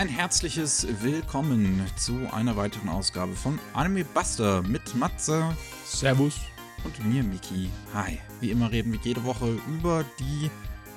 [0.00, 5.54] ein herzliches Willkommen zu einer weiteren Ausgabe von Anime Buster mit Matze.
[5.84, 6.40] Servus.
[6.84, 7.68] Und mir, Miki.
[7.92, 8.18] Hi.
[8.40, 10.50] Wie immer reden wir jede Woche über die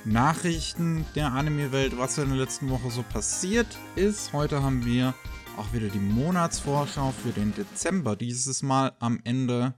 [0.05, 4.31] Nachrichten der Anime-Welt, was in der letzten Woche so passiert ist.
[4.31, 5.13] Heute haben wir
[5.57, 9.73] auch wieder die Monatsvorschau für den Dezember dieses Mal am Ende.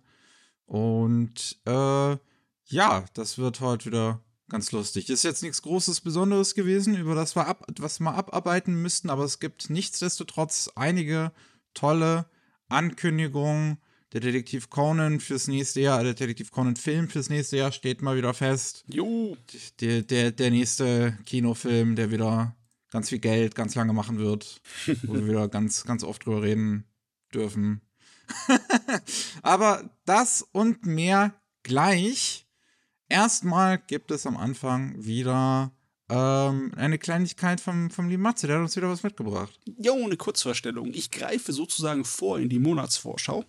[0.67, 2.17] Und äh,
[2.65, 5.09] ja, das wird heute wieder ganz lustig.
[5.09, 9.23] Ist jetzt nichts Großes Besonderes gewesen, über das wir ab, was wir abarbeiten müssten, aber
[9.23, 11.31] es gibt nichtsdestotrotz einige
[11.73, 12.25] tolle
[12.69, 13.77] Ankündigungen.
[14.13, 18.15] Der Detektiv Conan fürs nächste Jahr, der Detektiv Conan Film fürs nächste Jahr steht mal
[18.15, 18.85] wieder fest.
[18.87, 19.35] Jo.
[19.81, 22.55] Der, der, der nächste Kinofilm, der wieder
[22.91, 24.61] ganz viel Geld ganz lange machen wird,
[25.03, 26.85] wo wir wieder ganz, ganz oft drüber reden
[27.33, 27.81] dürfen.
[29.41, 32.44] aber das und mehr gleich.
[33.07, 35.71] Erstmal gibt es am Anfang wieder
[36.09, 39.59] ähm, eine Kleinigkeit vom, vom lieben Matze, der hat uns wieder was mitgebracht.
[39.79, 40.93] Jo, eine Kurzvorstellung.
[40.93, 43.45] Ich greife sozusagen vor in die Monatsvorschau.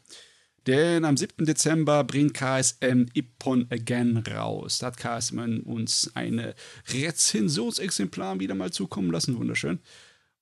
[0.67, 1.47] Denn am 7.
[1.47, 4.79] Dezember bringt KSM Ippon Again raus.
[4.79, 6.55] Da hat KSM uns eine
[6.89, 9.39] Rezensionsexemplar wieder mal zukommen lassen.
[9.39, 9.79] Wunderschön.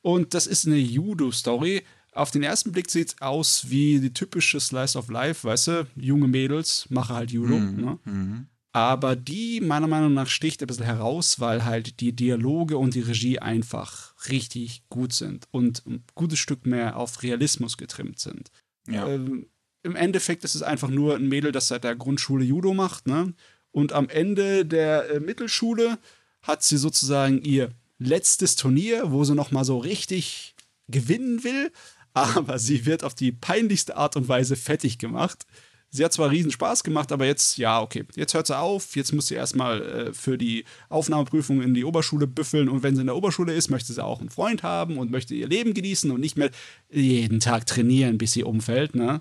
[0.00, 1.82] Und das ist eine Judo-Story.
[2.12, 5.86] Auf den ersten Blick sieht es aus wie die typische Slice of Life, weißt du?
[5.96, 7.58] Junge Mädels, mache halt Judo.
[7.58, 7.76] Mhm.
[7.76, 7.98] Ne?
[8.04, 8.46] Mhm.
[8.74, 13.02] Aber die, meiner Meinung nach, sticht ein bisschen heraus, weil halt die Dialoge und die
[13.02, 18.50] Regie einfach richtig gut sind und ein gutes Stück mehr auf Realismus getrimmt sind.
[18.88, 19.06] Ja.
[19.06, 19.46] Ähm,
[19.84, 23.32] Im Endeffekt ist es einfach nur ein Mädel, das seit der Grundschule Judo macht, ne?
[23.70, 25.96] Und am Ende der äh, Mittelschule
[26.42, 30.56] hat sie sozusagen ihr letztes Turnier, wo sie nochmal so richtig
[30.88, 31.70] gewinnen will,
[32.12, 35.46] aber sie wird auf die peinlichste Art und Weise fettig gemacht.
[35.94, 38.96] Sie hat zwar riesen Spaß gemacht, aber jetzt, ja, okay, jetzt hört sie auf.
[38.96, 42.68] Jetzt muss sie erstmal äh, für die Aufnahmeprüfung in die Oberschule büffeln.
[42.68, 45.36] Und wenn sie in der Oberschule ist, möchte sie auch einen Freund haben und möchte
[45.36, 46.50] ihr Leben genießen und nicht mehr
[46.90, 49.20] jeden Tag trainieren, bis sie umfällt, ne?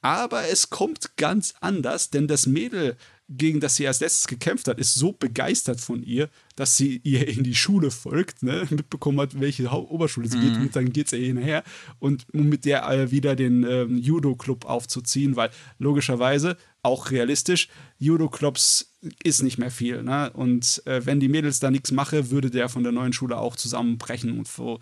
[0.00, 2.96] Aber es kommt ganz anders, denn das Mädel,
[3.36, 7.26] gegen das sie als letztes gekämpft hat, ist so begeistert von ihr, dass sie ihr
[7.28, 8.66] in die Schule folgt, ne?
[8.70, 10.42] mitbekommen hat, welche Oberschule sie mhm.
[10.42, 11.64] geht und dann geht sie hinterher
[11.98, 18.92] und um mit der äh, wieder den ähm, Judo-Club aufzuziehen, weil logischerweise, auch realistisch, Judo-Clubs
[19.22, 20.02] ist nicht mehr viel.
[20.02, 20.30] Ne?
[20.32, 23.54] Und äh, wenn die Mädels da nichts machen, würde der von der neuen Schule auch
[23.54, 24.80] zusammenbrechen und so.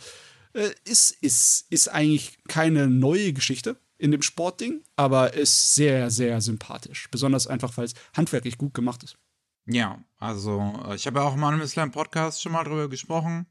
[0.54, 6.40] Äh, ist, ist, ist eigentlich keine neue Geschichte in dem Sportding, aber ist sehr, sehr
[6.40, 7.08] sympathisch.
[7.10, 9.16] Besonders einfach, weil es handwerklich gut gemacht ist.
[9.66, 13.46] Ja, also äh, ich habe ja auch mal im Islam Podcast schon mal drüber gesprochen.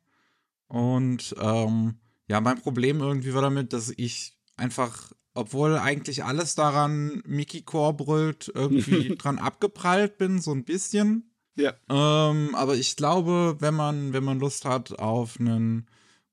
[0.67, 7.21] Und ähm, ja, mein Problem irgendwie war damit, dass ich einfach, obwohl eigentlich alles daran
[7.25, 11.31] Mickey Core brüllt, irgendwie dran abgeprallt bin, so ein bisschen.
[11.55, 11.73] Ja.
[11.89, 15.87] Ähm, aber ich glaube, wenn man, wenn man Lust hat auf einen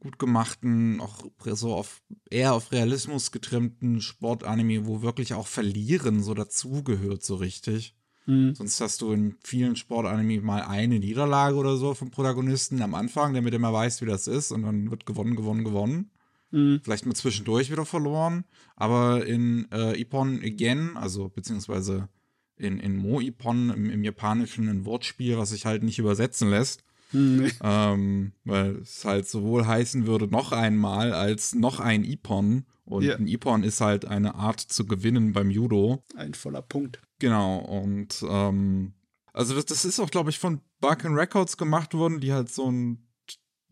[0.06, 2.00] gut gemachten, auch so auf
[2.30, 7.96] eher auf Realismus getrimmten Sportanime, wo wirklich auch Verlieren so dazugehört, so richtig.
[8.26, 8.54] Mhm.
[8.54, 13.34] Sonst hast du in vielen Sportanime mal eine Niederlage oder so vom Protagonisten am Anfang,
[13.34, 16.10] damit er mal weiß, wie das ist, und dann wird gewonnen, gewonnen, gewonnen.
[16.52, 16.80] Mhm.
[16.84, 18.44] Vielleicht mal zwischendurch wieder verloren.
[18.76, 22.08] Aber in äh, Ippon Again, also beziehungsweise
[22.56, 27.50] in, in Mo-Ippon im, im Japanischen ein Wortspiel, was sich halt nicht übersetzen lässt, hm.
[27.62, 32.64] Ähm, weil es halt sowohl heißen würde, noch einmal, als noch ein Ipon.
[32.84, 33.16] Und ja.
[33.16, 36.04] ein Ipon ist halt eine Art zu gewinnen beim Judo.
[36.14, 37.00] Ein voller Punkt.
[37.18, 38.92] Genau, und ähm,
[39.32, 42.70] also das, das ist auch, glaube ich, von Barken Records gemacht worden, die halt so
[42.70, 43.06] ein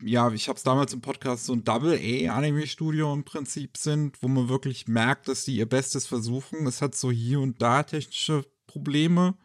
[0.03, 4.49] ja, ich habe es damals im Podcast so ein Double-A-Anime-Studio im Prinzip sind, wo man
[4.49, 6.67] wirklich merkt, dass die ihr Bestes versuchen.
[6.67, 9.35] Es hat so hier und da technische Probleme,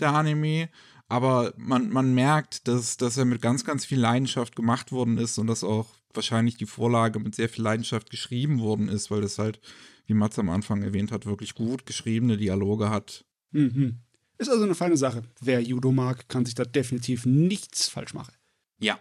[0.00, 0.68] der Anime
[1.12, 5.36] aber man, man merkt, dass, dass er mit ganz, ganz viel Leidenschaft gemacht worden ist
[5.36, 9.38] und dass auch wahrscheinlich die Vorlage mit sehr viel Leidenschaft geschrieben worden ist, weil das
[9.38, 9.60] halt,
[10.06, 13.26] wie Mats am Anfang erwähnt hat, wirklich gut geschriebene Dialoge hat.
[13.50, 13.98] Mhm.
[14.38, 15.22] Ist also eine feine Sache.
[15.38, 18.32] Wer Judo mag, kann sich da definitiv nichts falsch machen.
[18.78, 18.98] Ja.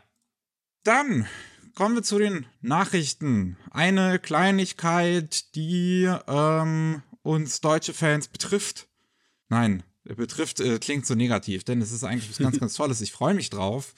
[0.84, 1.28] Dann
[1.76, 3.56] kommen wir zu den Nachrichten.
[3.70, 8.90] Eine Kleinigkeit, die ähm, uns deutsche Fans betrifft.
[9.48, 13.02] Nein, betrifft, äh, klingt so negativ, denn es ist eigentlich was ganz, ganz Tolles.
[13.02, 13.94] Ich freue mich drauf.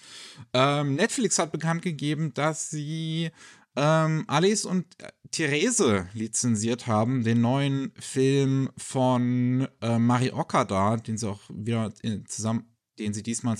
[0.53, 3.31] Ähm, Netflix hat bekannt gegeben, dass sie
[3.75, 11.17] ähm, Alice und äh, Therese lizenziert haben, den neuen Film von äh, Mari Okada, den
[11.17, 12.65] sie auch wieder in, zusammen,
[12.99, 13.57] den sie diesmal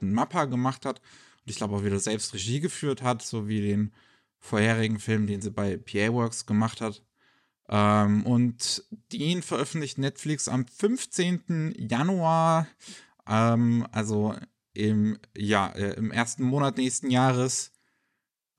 [0.00, 1.00] in Mappa gemacht hat
[1.46, 3.92] und ich glaube auch wieder selbst Regie geführt hat, so wie den
[4.40, 7.02] vorherigen Film, den sie bei PA Works gemacht hat.
[7.68, 11.74] Ähm, und den veröffentlicht Netflix am 15.
[11.76, 12.68] Januar,
[13.28, 14.34] ähm, also
[14.72, 17.72] im, ja, äh, im ersten Monat nächsten Jahres.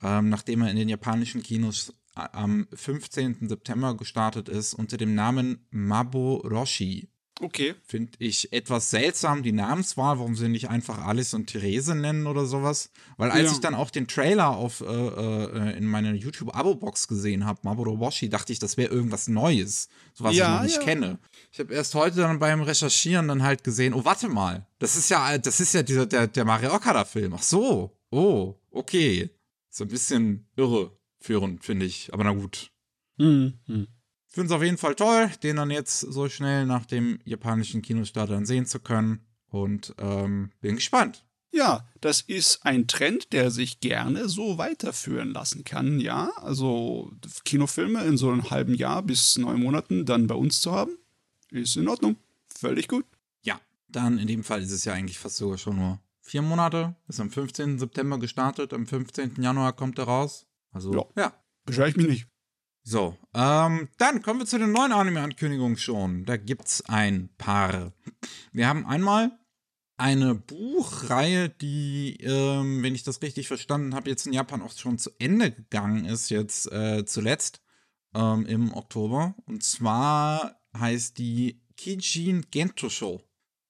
[0.03, 3.47] ähm, nachdem er in den japanischen Kinos am 15.
[3.49, 7.09] September gestartet ist, unter dem Namen Maboroshi.
[7.39, 7.75] Okay.
[7.85, 12.45] Finde ich etwas seltsam, die Namenswahl, warum sie nicht einfach Alice und Therese nennen oder
[12.45, 12.89] sowas.
[13.17, 13.51] Weil als Ja.
[13.51, 18.53] ich dann auch den Trailer auf, äh, äh, in meiner YouTube-Abo-Box gesehen habe, Maboroshi, dachte
[18.53, 19.87] ich, das wäre irgendwas Neues,
[20.17, 20.81] was ich Ja, noch nicht ja.
[20.83, 21.19] kenne.
[21.51, 25.09] Ich habe erst heute dann beim Recherchieren dann halt gesehen, oh, warte mal, das ist
[25.09, 27.33] ja, das ist ja dieser, der, der Mario Okada-Film.
[27.35, 29.29] Ach so, oh, okay.
[29.69, 32.71] So ein bisschen irreführend, finde ich, aber na gut.
[33.19, 33.53] Hm.
[33.67, 33.87] Hm.
[34.37, 37.81] Ich finde es auf jeden Fall toll, den dann jetzt so schnell nach dem japanischen
[37.81, 39.25] Kinostart dann sehen zu können.
[39.49, 41.25] Und ähm, bin gespannt.
[41.51, 45.99] Ja, das ist ein Trend, der sich gerne so weiterführen lassen kann.
[45.99, 47.11] Ja, also
[47.45, 50.91] Kinofilme in so einem halben Jahr bis neun Monaten dann bei uns zu haben,
[51.49, 52.15] ist in Ordnung.
[52.55, 53.05] Völlig gut.
[53.41, 56.95] Ja, dann in dem Fall ist es ja eigentlich fast sogar schon nur vier Monate.
[57.07, 57.79] Ist am 15.
[57.79, 59.41] September gestartet, am 15.
[59.41, 60.45] Januar kommt er raus.
[60.71, 61.05] Also, Ja.
[61.23, 61.33] ja.
[61.65, 62.27] Beschwere ich mich nicht.
[62.89, 66.23] So, ähm, dann kommen wir zu den neuen Anime-Ankündigungen schon.
[66.23, 67.91] Da gibt's ein paar.
[68.53, 69.37] Wir haben einmal
[69.97, 74.97] eine Buchreihe, die, ähm, wenn ich das richtig verstanden habe, jetzt in Japan auch schon
[74.97, 77.61] zu Ende gegangen ist, jetzt äh, zuletzt
[78.15, 79.35] ähm, im Oktober.
[79.47, 83.21] Und zwar heißt die Kijin Gentosho.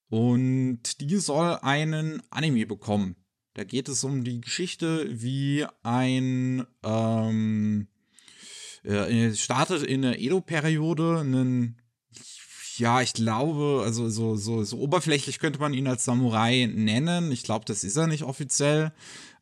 [0.09, 3.15] Und die soll einen Anime bekommen.
[3.55, 7.87] Da geht es um die Geschichte, wie ein ähm,
[8.87, 11.75] äh, es startet in der Edo-Periode einen,
[12.77, 17.31] ja, ich glaube, also so, so, so oberflächlich könnte man ihn als Samurai nennen.
[17.31, 18.93] Ich glaube, das ist er nicht offiziell.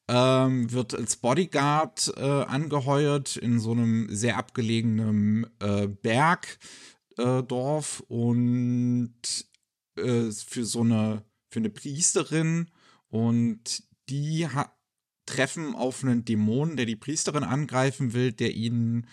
[0.08, 6.50] Ähm, wird als Bodyguard äh, angeheuert in so einem sehr abgelegenen äh, Bergdorf
[8.08, 9.14] äh, und
[9.98, 12.70] äh, für so eine, für eine Priesterin
[13.10, 14.48] und die
[15.26, 19.08] treffen auf einen Dämon, der die Priesterin angreifen will, der ihnen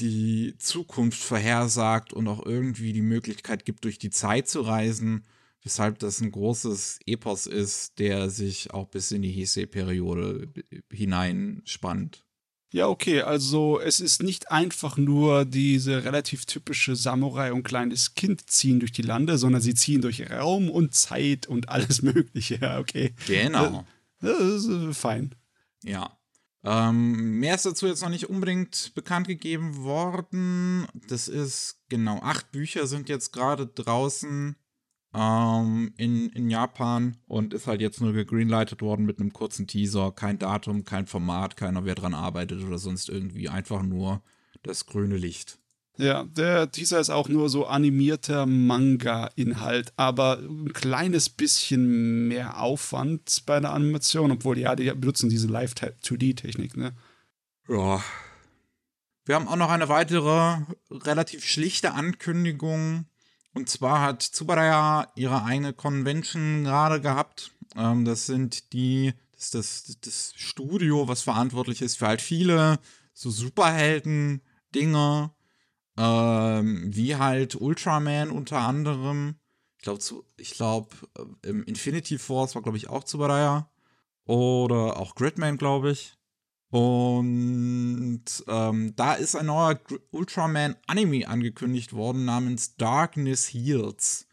[0.00, 5.24] die Zukunft vorhersagt und auch irgendwie die Möglichkeit gibt, durch die Zeit zu reisen,
[5.62, 10.48] weshalb das ein großes Epos ist, der sich auch bis in die Heisei-Periode
[10.90, 12.24] hineinspannt.
[12.72, 18.48] Ja, okay, also es ist nicht einfach nur diese relativ typische Samurai und kleines Kind
[18.48, 22.58] ziehen durch die Lande, sondern sie ziehen durch Raum und Zeit und alles Mögliche.
[22.60, 23.12] Ja, okay.
[23.26, 23.84] Genau.
[24.20, 25.34] Das ist äh, fein.
[25.82, 26.16] Ja.
[26.62, 30.86] Ähm, mehr ist dazu jetzt noch nicht unbedingt bekannt gegeben worden.
[31.08, 34.56] Das ist genau acht Bücher sind jetzt gerade draußen
[35.14, 40.12] ähm, in, in Japan und ist halt jetzt nur gegreenlightet worden mit einem kurzen Teaser.
[40.12, 43.48] Kein Datum, kein Format, keiner, wer dran arbeitet oder sonst irgendwie.
[43.48, 44.22] Einfach nur
[44.62, 45.58] das grüne Licht.
[45.96, 53.42] Ja, der Teaser ist auch nur so animierter Manga-Inhalt, aber ein kleines bisschen mehr Aufwand
[53.44, 56.92] bei der Animation, obwohl ja, die benutzen diese Live-2D-Technik, ne?
[57.68, 58.02] Ja.
[59.26, 60.58] Wir haben auch noch eine weitere
[60.90, 63.06] relativ schlichte Ankündigung.
[63.52, 67.50] Und zwar hat Tsubaraya ihre eigene Convention gerade gehabt.
[67.76, 72.78] Ähm, das sind die, das das, das Studio, was verantwortlich ist für halt viele
[73.12, 75.34] so Superhelden-Dinger.
[76.02, 79.34] Ähm, wie halt Ultraman unter anderem.
[79.76, 80.00] Ich glaube,
[80.38, 80.88] ich glaube,
[81.42, 83.68] im Infinity Force war, glaube ich, auch Tsubaraya.
[84.24, 86.14] Oder auch Gridman, glaube ich.
[86.70, 89.78] Und ähm, da ist ein neuer
[90.12, 94.26] Ultraman-Anime angekündigt worden namens Darkness Heals.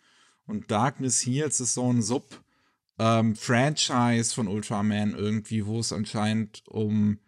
[0.46, 7.20] Und Darkness Heals ist so ein Sub-Franchise von Ultraman irgendwie, wo es anscheinend um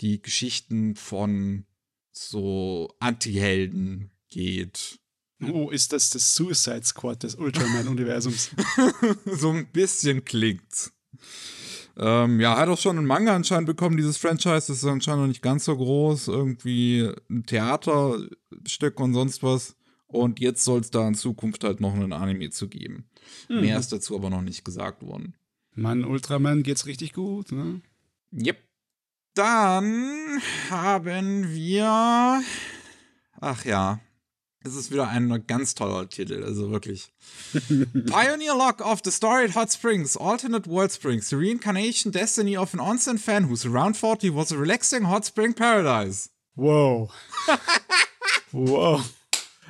[0.00, 1.66] die Geschichten von
[2.16, 4.98] so Anti-Helden geht.
[5.42, 8.50] Oh, ist das das Suicide Squad des Ultraman-Universums?
[9.26, 10.92] so ein bisschen klingt.
[11.98, 14.68] Ähm, ja, hat auch schon einen Manga anscheinend bekommen, dieses Franchise.
[14.68, 16.28] Das ist anscheinend noch nicht ganz so groß.
[16.28, 19.76] Irgendwie ein Theaterstück und sonst was.
[20.06, 23.08] Und jetzt soll es da in Zukunft halt noch einen Anime zu geben.
[23.48, 25.34] Mehr ist dazu aber noch nicht gesagt worden.
[25.74, 27.82] Mann, Ultraman geht's richtig gut, ne?
[28.32, 28.56] Yep.
[29.36, 30.40] Dann
[30.70, 32.42] haben wir.
[33.38, 34.00] Ach ja.
[34.64, 37.12] Es ist wieder ein ganz toller Titel, also wirklich.
[37.68, 42.80] Pioneer Lock of the Storied Hot Springs, Alternate World Springs, the reincarnation destiny of an
[42.80, 46.30] onsen fan whose around 40 was a relaxing hot spring paradise.
[46.56, 47.12] Wow.
[48.52, 49.04] wow.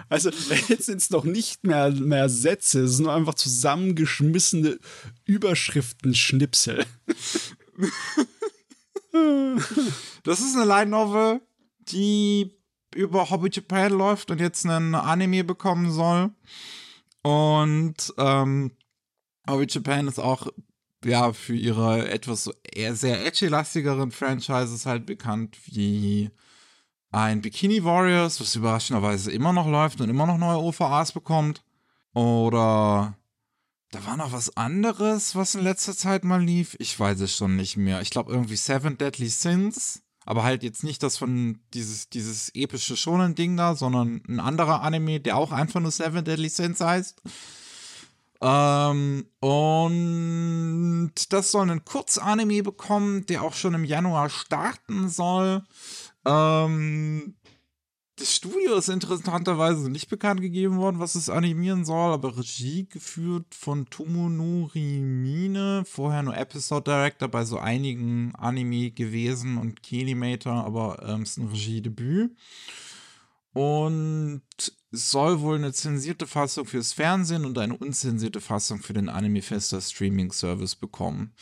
[0.08, 0.30] Also,
[0.68, 4.78] jetzt sind es noch nicht mehr, mehr Sätze, es sind nur einfach zusammengeschmissene
[5.24, 6.86] Überschriften-Schnipsel.
[10.24, 11.40] Das ist eine Light Novel,
[11.78, 12.52] die
[12.94, 16.30] über Hobby Japan läuft und jetzt einen Anime bekommen soll.
[17.22, 18.72] Und ähm,
[19.48, 20.48] Hobby Japan ist auch
[21.04, 26.30] ja für ihre etwas eher sehr edgy-lastigeren Franchises halt bekannt, wie
[27.10, 31.62] ein Bikini Warriors, was überraschenderweise immer noch läuft und immer noch neue OVAs bekommt.
[32.14, 33.16] Oder
[33.96, 36.76] da war noch was anderes, was in letzter Zeit mal lief.
[36.78, 38.02] Ich weiß es schon nicht mehr.
[38.02, 40.02] Ich glaube irgendwie Seven Deadly Sins.
[40.26, 45.20] Aber halt jetzt nicht das von dieses, dieses epische Shonen-Ding da, sondern ein anderer Anime,
[45.20, 47.22] der auch einfach nur Seven Deadly Sins heißt.
[48.42, 55.62] Ähm, und das soll einen Kurzanime bekommen, der auch schon im Januar starten soll.
[56.26, 57.35] Ähm,
[58.16, 63.54] das Studio ist interessanterweise nicht bekannt gegeben worden, was es animieren soll, aber Regie geführt
[63.54, 71.06] von Tomonori Mine, vorher nur Episode Director bei so einigen Anime gewesen und Keyanimator, aber
[71.06, 72.34] ähm, ist ein Regiedebüt.
[73.52, 74.42] Und
[74.90, 80.76] soll wohl eine zensierte Fassung fürs Fernsehen und eine unzensierte Fassung für den Anime-Fester Streaming-Service
[80.76, 81.34] bekommen.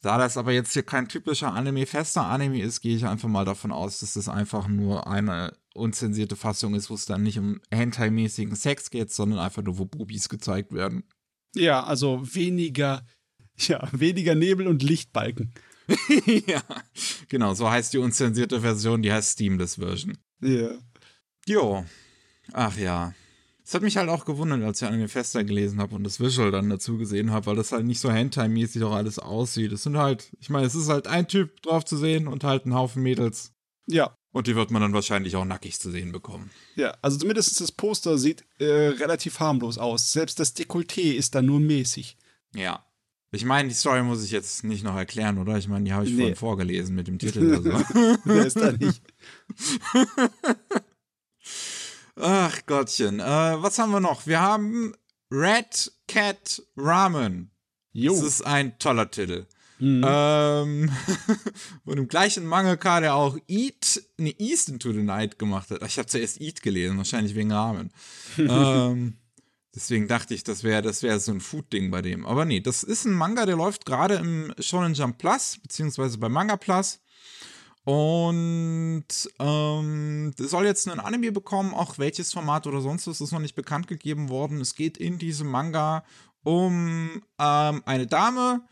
[0.00, 3.72] Da das aber jetzt hier kein typischer Anime-fester Anime ist, gehe ich einfach mal davon
[3.72, 8.56] aus, dass das einfach nur eine unzensierte Fassung ist, wo es dann nicht um Hentai-mäßigen
[8.56, 11.04] Sex geht, sondern einfach nur, wo Bubis gezeigt werden.
[11.54, 13.04] Ja, also weniger,
[13.58, 15.52] ja, weniger Nebel und Lichtbalken.
[16.46, 16.62] ja,
[17.28, 20.18] genau, so heißt die unzensierte Version, die heißt Steamless Version.
[20.40, 20.70] Ja.
[21.46, 21.84] Jo.
[22.52, 23.14] Ach ja.
[23.64, 26.52] Es hat mich halt auch gewundert, als ich Anime Fester gelesen habe und das Visual
[26.52, 29.72] dann dazu gesehen habe, weil das halt nicht so Hentai-mäßig auch alles aussieht.
[29.72, 32.64] Es sind halt, ich meine, es ist halt ein Typ drauf zu sehen und halt
[32.64, 33.52] ein Haufen Mädels.
[33.88, 34.14] Ja.
[34.36, 36.50] Und die wird man dann wahrscheinlich auch nackig zu sehen bekommen.
[36.74, 40.12] Ja, also zumindest das Poster sieht äh, relativ harmlos aus.
[40.12, 42.18] Selbst das Dekolleté ist da nur mäßig.
[42.54, 42.84] Ja.
[43.30, 45.56] Ich meine, die Story muss ich jetzt nicht noch erklären, oder?
[45.56, 46.18] Ich meine, die habe ich nee.
[46.18, 48.18] vorhin vorgelesen mit dem Titel oder so.
[48.26, 49.00] Der ist da nicht.
[52.16, 53.20] Ach Gottchen.
[53.20, 53.22] Äh,
[53.62, 54.26] was haben wir noch?
[54.26, 54.92] Wir haben
[55.30, 57.52] Red Cat Ramen.
[57.92, 58.12] Jo.
[58.12, 59.46] Das ist ein toller Titel.
[59.78, 60.04] Mhm.
[60.06, 60.90] Ähm,
[61.84, 65.82] von dem gleichen Mangaka, der auch Eat, nee, East into the Night gemacht hat.
[65.86, 67.92] Ich habe zuerst Eat gelesen, wahrscheinlich wegen Ramen.
[68.38, 69.18] ähm,
[69.74, 72.24] deswegen dachte ich, das wäre das wär so ein Food-Ding bei dem.
[72.24, 76.28] Aber nee, das ist ein Manga, der läuft gerade im Shonen Jump Plus, beziehungsweise bei
[76.28, 77.00] Manga Plus.
[77.84, 79.06] Und
[79.38, 83.54] ähm, soll jetzt einen Anime bekommen, auch welches Format oder sonst was ist noch nicht
[83.54, 84.60] bekannt gegeben worden.
[84.60, 86.02] Es geht in diesem Manga
[86.42, 88.62] um ähm, eine Dame,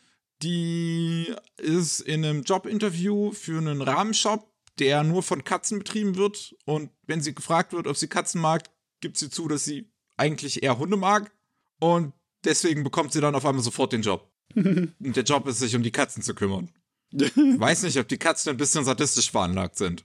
[0.42, 6.54] die ist in einem Jobinterview für einen Rahmenshop, der nur von Katzen betrieben wird.
[6.64, 8.64] Und wenn sie gefragt wird, ob sie Katzen mag,
[9.00, 11.32] gibt sie zu, dass sie eigentlich eher Hunde mag.
[11.80, 12.12] Und
[12.44, 14.30] deswegen bekommt sie dann auf einmal sofort den Job.
[14.54, 16.70] Und der Job ist, sich um die Katzen zu kümmern.
[17.12, 20.04] Weiß nicht, ob die Katzen ein bisschen sadistisch veranlagt sind.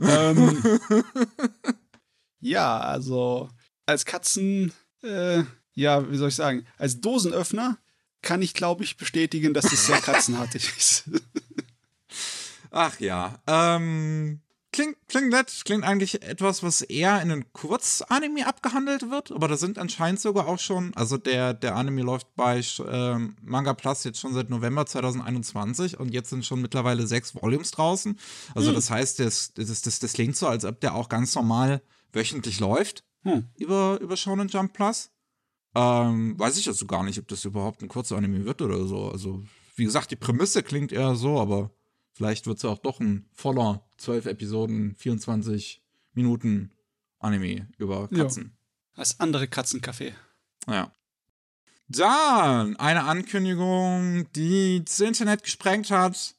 [0.00, 0.62] Ähm,
[2.40, 3.48] ja, also
[3.86, 5.42] als Katzen, äh,
[5.74, 7.78] ja, wie soll ich sagen, als Dosenöffner
[8.22, 11.04] kann ich, glaube ich, bestätigen, dass es sehr katzenartig ist.
[12.70, 14.40] Ach ja, ähm,
[14.72, 19.56] klingt, klingt nett, klingt eigentlich etwas, was eher in einem Kurzanime abgehandelt wird, aber da
[19.56, 24.20] sind anscheinend sogar auch schon, also der, der Anime läuft bei ähm, Manga Plus jetzt
[24.20, 28.18] schon seit November 2021 und jetzt sind schon mittlerweile sechs Volumes draußen.
[28.54, 28.74] Also hm.
[28.74, 31.82] das heißt, das, das, das, das klingt so, als ob der auch ganz normal
[32.12, 33.48] wöchentlich läuft hm.
[33.56, 35.10] über, über Shonen Jump Plus.
[35.74, 39.10] Ähm, weiß ich also gar nicht, ob das überhaupt ein kurzer Anime wird oder so.
[39.10, 39.42] Also,
[39.76, 41.70] wie gesagt, die Prämisse klingt eher so, aber
[42.18, 45.84] Vielleicht wird es ja auch doch ein voller 12 Episoden, 24
[46.14, 46.72] Minuten
[47.20, 48.56] Anime über Katzen.
[48.96, 48.98] Ja.
[48.98, 50.14] Als andere Katzencafé.
[50.66, 50.92] Ja.
[51.86, 56.34] Dann eine Ankündigung, die das Internet gesprengt hat.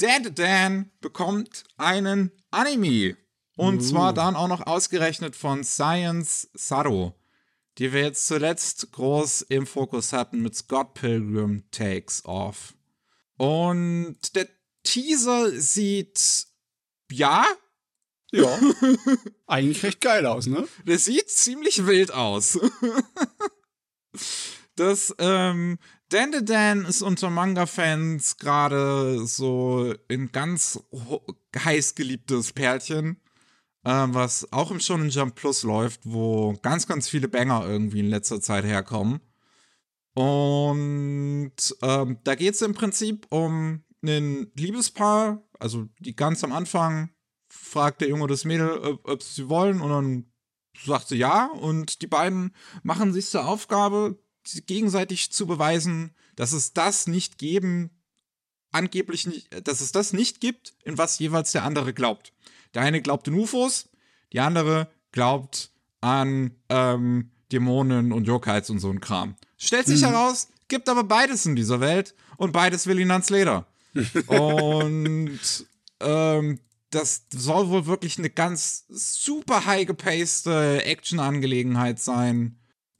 [0.00, 3.16] Dead Dan bekommt einen Anime.
[3.54, 3.80] Und uh.
[3.80, 7.14] zwar dann auch noch ausgerechnet von Science Saro,
[7.78, 12.74] die wir jetzt zuletzt groß im Fokus hatten mit Scott Pilgrim Takes Off.
[13.36, 14.48] Und der
[14.82, 16.46] Teaser sieht
[17.10, 17.44] ja.
[18.30, 18.58] Ja.
[19.46, 20.66] Eigentlich recht geil aus, ne?
[20.86, 22.58] Der sieht ziemlich wild aus.
[24.76, 25.78] das, ähm,
[26.12, 30.78] Dan Dan ist unter Manga-Fans gerade so ein ganz
[31.58, 33.18] heiß geliebtes Pärchen,
[33.82, 38.40] was auch im Shonen Jump Plus läuft, wo ganz, ganz viele Banger irgendwie in letzter
[38.40, 39.20] Zeit herkommen.
[40.14, 47.10] Und ähm, da geht es im Prinzip um ein Liebespaar, also die ganz am Anfang
[47.48, 50.32] fragt der Junge das Mädel, ob, ob sie wollen und dann
[50.84, 54.18] sagt sie ja und die beiden machen sich zur Aufgabe,
[54.66, 57.90] gegenseitig zu beweisen, dass es das nicht geben,
[58.72, 62.32] angeblich nicht, dass es das nicht gibt, in was jeweils der andere glaubt.
[62.74, 63.88] Der eine glaubt in UFOs,
[64.32, 69.36] die andere glaubt an ähm, Dämonen und Yokais und so ein Kram.
[69.58, 70.06] Stellt sich mhm.
[70.06, 73.66] heraus, gibt aber beides in dieser Welt und beides will ihn ans Leder.
[74.26, 75.40] und
[76.00, 76.58] ähm,
[76.90, 82.58] das soll wohl wirklich eine ganz super high gepacede Action-Angelegenheit sein,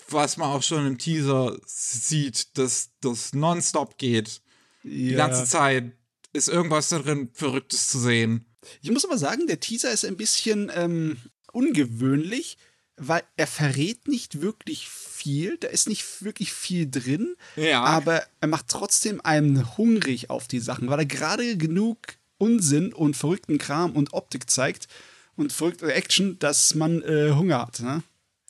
[0.08, 4.42] was man auch schon im Teaser sieht, dass das nonstop geht.
[4.82, 4.90] Ja.
[4.90, 5.92] Die ganze Zeit
[6.32, 8.46] ist irgendwas darin Verrücktes zu sehen.
[8.80, 11.18] Ich muss aber sagen, der Teaser ist ein bisschen ähm,
[11.52, 12.58] ungewöhnlich,
[12.96, 17.82] weil er verrät nicht wirklich viel, da ist nicht wirklich viel drin, ja.
[17.82, 21.98] aber er macht trotzdem einen hungrig auf die Sachen, weil er gerade genug
[22.38, 24.88] Unsinn und verrückten Kram und Optik zeigt
[25.36, 27.80] und verrückte Action, dass man äh, Hunger hat.
[27.80, 28.02] Ne?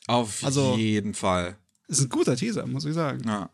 [0.07, 1.57] Auf also, jeden Fall.
[1.89, 3.23] Ist ein guter Teaser, muss ich sagen.
[3.27, 3.51] Ja.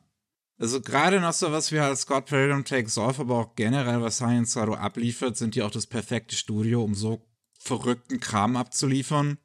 [0.58, 4.16] Also gerade noch so was wie halt Scott Pilgrim Takes Off, aber auch generell was
[4.16, 7.24] Science Zero abliefert, sind die auch das perfekte Studio, um so
[7.58, 9.38] verrückten Kram abzuliefern.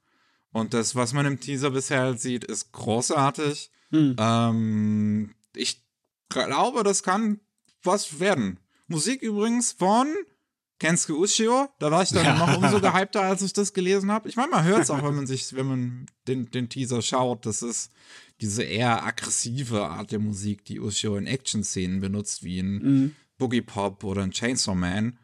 [0.52, 3.72] Und das, was man im Teaser bisher halt sieht, ist großartig.
[3.92, 4.16] Hm.
[4.18, 5.84] Ähm, ich
[6.30, 7.40] glaube, das kann
[7.84, 8.60] was werden.
[8.88, 10.08] Musik übrigens von
[10.80, 11.70] Kensuke Ushio.
[11.80, 12.38] Da war ich dann ja.
[12.38, 14.30] noch umso gehypter, als ich das gelesen habe.
[14.30, 17.46] Ich meine, man hört es auch, wenn man sich, wenn man den, den Teaser schaut.
[17.46, 17.92] Das ist
[18.42, 23.16] diese eher aggressive Art der Musik, die Ushio in Action-Szenen benutzt, wie in mhm.
[23.38, 25.18] Boogie Pop oder in Chainsaw Man.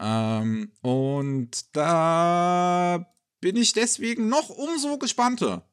[0.00, 3.06] Ähm, und da
[3.40, 5.67] bin ich deswegen noch umso gespannter.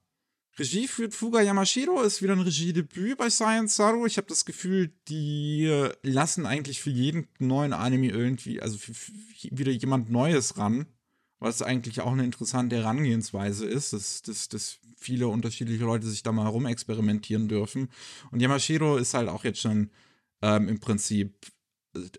[0.57, 4.05] Regie führt Fuga Yamashiro, ist wieder ein Regiedebüt bei Science Saru.
[4.05, 9.11] Ich habe das Gefühl, die lassen eigentlich für jeden neuen Anime irgendwie, also für, für
[9.51, 10.85] wieder jemand Neues ran,
[11.39, 16.31] was eigentlich auch eine interessante Herangehensweise ist, dass, dass, dass viele unterschiedliche Leute sich da
[16.31, 17.89] mal rumexperimentieren dürfen.
[18.31, 19.91] Und Yamashiro ist halt auch jetzt schon
[20.41, 21.35] ähm, im Prinzip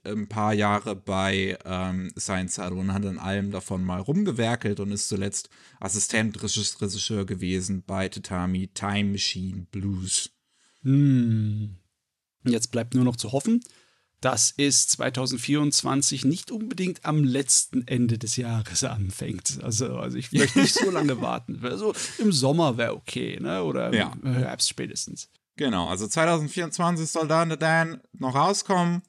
[0.05, 4.93] ein paar Jahre bei ähm, Science Hard und hat an allem davon mal rumgewerkelt und
[4.93, 10.31] ist zuletzt Assistentregisseur gewesen bei Tatami Time Machine Blues.
[10.83, 11.77] Hm.
[12.45, 13.61] Jetzt bleibt nur noch zu hoffen,
[14.21, 19.59] dass es 2024 nicht unbedingt am letzten Ende des Jahres anfängt.
[19.63, 21.61] Also, also ich möchte nicht so lange warten.
[21.63, 23.63] Also im Sommer wäre okay, ne?
[23.63, 24.13] Oder im ja.
[24.25, 25.29] Herbst spätestens.
[25.57, 29.03] Genau, also 2024 soll da Dan noch rauskommen.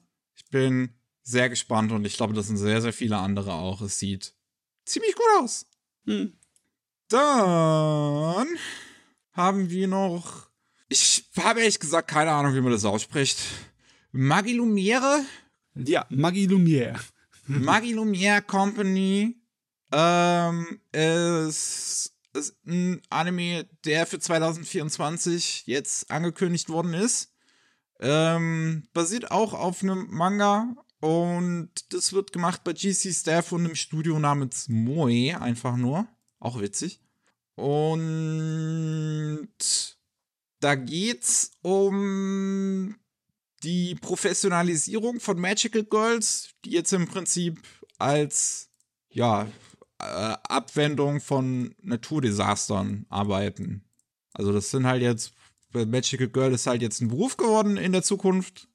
[0.47, 3.81] Ich bin sehr gespannt und ich glaube, das sind sehr, sehr viele andere auch.
[3.81, 4.33] Es sieht
[4.85, 5.65] ziemlich gut aus.
[6.05, 6.37] Hm.
[7.09, 8.47] Dann
[9.33, 10.49] haben wir noch.
[10.87, 13.39] Ich habe ehrlich gesagt keine Ahnung, wie man das ausspricht.
[14.13, 15.25] Maggie Lumiere?
[15.75, 16.97] Ja, Maggie Lumiere.
[17.45, 19.35] Maggie Lumiere Company
[19.91, 27.33] ähm, ist, ist ein Anime, der für 2024 jetzt angekündigt worden ist.
[27.99, 33.75] Ähm, basiert auch auf einem Manga und das wird gemacht bei GC Staff und einem
[33.75, 36.07] Studio namens Moe, einfach nur.
[36.39, 37.01] Auch witzig.
[37.55, 39.49] Und
[40.59, 42.95] da geht's um
[43.63, 47.59] die Professionalisierung von Magical Girls, die jetzt im Prinzip
[47.97, 48.69] als
[49.09, 49.47] ja,
[49.99, 53.83] äh, Abwendung von Naturdesastern arbeiten.
[54.33, 55.33] Also das sind halt jetzt
[55.85, 58.67] Magical Girl ist halt jetzt ein Beruf geworden in der Zukunft.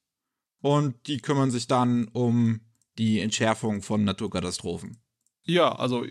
[0.61, 2.61] Und die kümmern sich dann um
[2.99, 4.99] die Entschärfung von Naturkatastrophen.
[5.45, 6.07] Ja, also,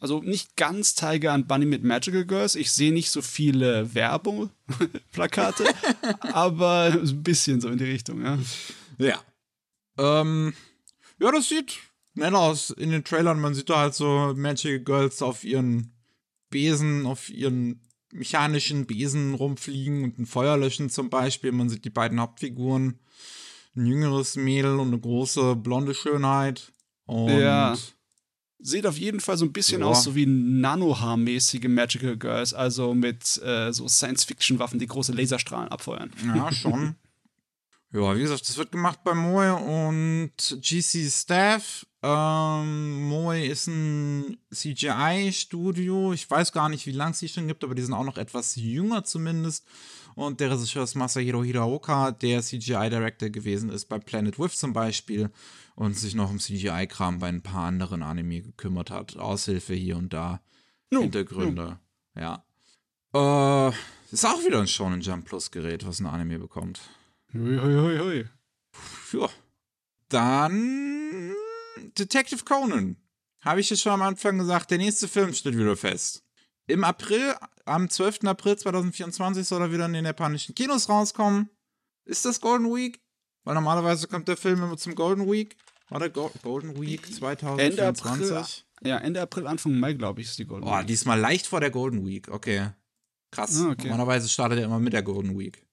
[0.00, 2.56] also nicht ganz Tiger and Bunny mit Magical Girls.
[2.56, 4.50] Ich sehe nicht so viele Werbung,
[5.12, 5.64] Plakate,
[6.20, 8.38] aber ein bisschen so in die Richtung, ja.
[8.98, 9.20] Ja.
[9.96, 10.54] Ähm,
[11.20, 11.78] ja, das sieht
[12.14, 13.40] nett aus in den Trailern.
[13.40, 15.92] Man sieht da halt so Magical Girls auf ihren
[16.50, 17.80] Besen, auf ihren
[18.14, 21.52] mechanischen Besen rumfliegen und ein Feuer löschen zum Beispiel.
[21.52, 22.98] Man sieht die beiden Hauptfiguren.
[23.76, 26.72] Ein jüngeres Mädel und eine große blonde Schönheit.
[27.06, 27.76] Und ja.
[28.60, 29.88] Sieht auf jeden Fall so ein bisschen ja.
[29.88, 36.10] aus, so wie Nanohaar-mäßige Magical Girls, also mit äh, so Science-Fiction-Waffen, die große Laserstrahlen abfeuern.
[36.34, 36.94] Ja, schon.
[37.94, 44.36] ja, wie gesagt, das wird gemacht bei Moe und GC Staff ähm, Moe ist ein
[44.52, 46.12] CGI-Studio.
[46.12, 48.18] Ich weiß gar nicht, wie lange es die schon gibt, aber die sind auch noch
[48.18, 49.66] etwas jünger zumindest.
[50.14, 55.30] Und der Regisseur ist Masahiro Hiraoka, der CGI-Director gewesen ist bei Planet With zum Beispiel
[55.76, 59.16] und sich noch um CGI-Kram bei ein paar anderen Anime gekümmert hat.
[59.16, 60.42] Aushilfe hier und da.
[60.90, 61.78] No, Hintergründe.
[62.14, 62.20] No.
[62.20, 63.70] Ja.
[63.70, 63.74] Äh,
[64.12, 66.82] ist auch wieder ein Shonen Jump Plus Gerät, was ein Anime bekommt.
[67.34, 68.24] Hui, hui, hui, hui.
[69.12, 69.28] Ja.
[70.08, 71.34] Dann
[71.98, 72.96] Detective Conan.
[73.40, 76.22] Habe ich ja schon am Anfang gesagt, der nächste Film steht wieder fest.
[76.68, 78.20] Im April, am 12.
[78.24, 81.50] April 2024 soll er wieder in den japanischen Kinos rauskommen.
[82.04, 83.00] Ist das Golden Week?
[83.42, 85.56] Weil normalerweise kommt der Film immer zum Golden Week.
[85.88, 87.58] War der Go Golden Week 2024?
[87.58, 88.44] Ende April,
[88.88, 90.86] ja, Ende April, Anfang Mai, glaube ich, ist die Golden oh, Week.
[90.86, 92.28] diesmal leicht vor der Golden Week.
[92.28, 92.70] Okay.
[93.32, 93.60] Krass.
[93.60, 93.88] Ah, okay.
[93.88, 95.66] Normalerweise startet er immer mit der Golden Week.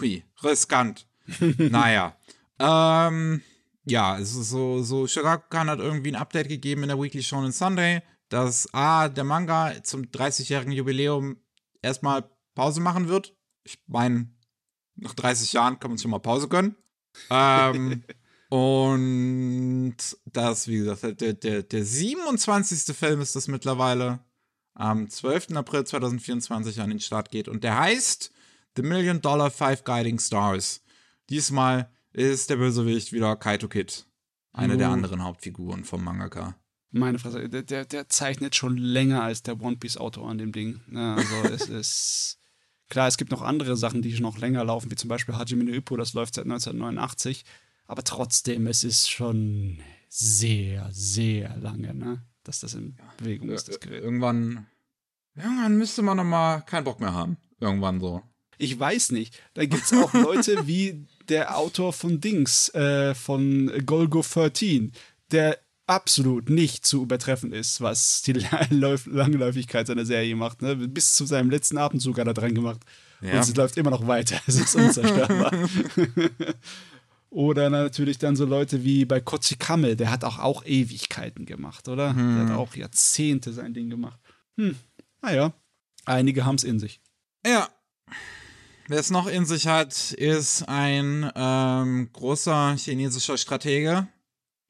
[0.00, 1.06] Hui, riskant.
[1.58, 2.16] naja.
[2.58, 3.42] Ähm,
[3.84, 7.52] ja, es ist so, so Shogakukan hat irgendwie ein Update gegeben in der Weekly Shonen
[7.52, 11.38] Sunday, dass A, der Manga zum 30-jährigen Jubiläum
[11.82, 13.34] erstmal Pause machen wird.
[13.64, 14.28] Ich meine,
[14.96, 16.76] nach 30 Jahren kann man schon mal Pause gönnen.
[17.30, 18.04] ähm,
[18.48, 22.94] und das, wie gesagt, der, der, der 27.
[22.94, 24.20] Film ist das mittlerweile
[24.74, 25.56] am 12.
[25.56, 27.48] April 2024 an den Start geht.
[27.48, 28.32] Und der heißt
[28.76, 30.82] The Million Dollar Five Guiding Stars.
[31.30, 34.06] Diesmal ist der Bösewicht wieder Kaito Kid.
[34.52, 34.76] Eine uh.
[34.76, 36.56] der anderen Hauptfiguren vom Mangaka.
[36.90, 40.52] Meine Fresse, der, der, der, zeichnet schon länger als der One Piece Autor an dem
[40.52, 40.80] Ding.
[40.94, 42.38] Also es ist.
[42.88, 45.72] Klar, es gibt noch andere Sachen, die noch länger laufen, wie zum Beispiel Hajime no
[45.72, 47.44] Ippo, das läuft seit 1989.
[47.86, 52.22] Aber trotzdem, es ist schon sehr, sehr lange, ne?
[52.44, 54.04] Dass das in Bewegung ist, das Gerät.
[54.04, 54.66] Irgendwann,
[55.34, 57.38] irgendwann müsste man noch mal keinen Bock mehr haben.
[57.58, 58.22] Irgendwann so.
[58.58, 59.40] Ich weiß nicht.
[59.54, 64.92] Da gibt es auch Leute wie der Autor von Dings, äh, von Golgo 13,
[65.32, 68.32] der absolut nicht zu übertreffen ist, was die
[68.70, 70.62] Langläufigkeit seiner Serie macht.
[70.62, 70.76] Ne?
[70.76, 72.80] Bis zu seinem letzten Atemzug hat er dran gemacht.
[73.20, 73.34] Ja.
[73.34, 74.40] Und es läuft immer noch weiter.
[74.46, 75.52] Es ist unzerstörbar.
[77.30, 82.14] Oder natürlich dann so Leute wie bei Kotzikame, der hat auch, auch Ewigkeiten gemacht, oder?
[82.14, 82.36] Hm.
[82.36, 84.18] Der hat auch Jahrzehnte sein Ding gemacht.
[84.56, 84.76] Hm,
[85.20, 85.52] naja,
[86.06, 87.00] einige haben es in sich.
[87.44, 87.68] Ja.
[88.88, 94.06] Wer es noch in sich hat, ist ein ähm, großer chinesischer Stratege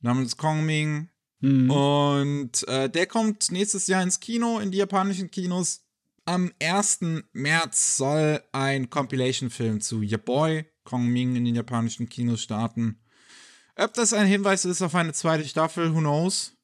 [0.01, 1.11] namens Kong Ming.
[1.41, 1.71] Mhm.
[1.71, 5.83] Und äh, der kommt nächstes Jahr ins Kino, in die japanischen Kinos.
[6.25, 7.01] Am 1.
[7.35, 12.99] März soll ein Compilation-Film zu Your Boy Kong Ming in den japanischen Kinos starten.
[13.77, 16.55] Ob das ein Hinweis ist auf eine zweite Staffel, who knows?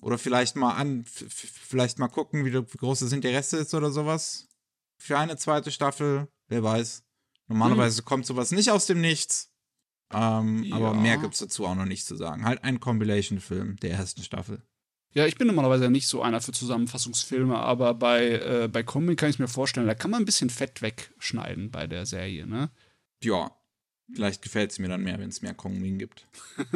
[0.00, 4.48] Oder vielleicht mal an, vielleicht mal gucken, wie, wie groß das Interesse ist oder sowas.
[4.96, 7.02] Für eine zweite Staffel, wer weiß.
[7.48, 8.04] Normalerweise hm.
[8.04, 9.50] kommt sowas nicht aus dem Nichts.
[10.12, 10.76] Ähm, ja.
[10.76, 12.44] Aber mehr gibt es dazu auch noch nicht zu sagen.
[12.44, 14.62] Halt ein Compilation-Film der ersten Staffel.
[15.12, 19.30] Ja, ich bin normalerweise nicht so einer für Zusammenfassungsfilme, aber bei, äh, bei Comic kann
[19.30, 22.70] ich mir vorstellen, da kann man ein bisschen Fett wegschneiden bei der Serie, ne?
[23.22, 23.52] Ja,
[24.12, 26.26] Vielleicht gefällt es mir dann mehr, wenn es mehr Kongming gibt.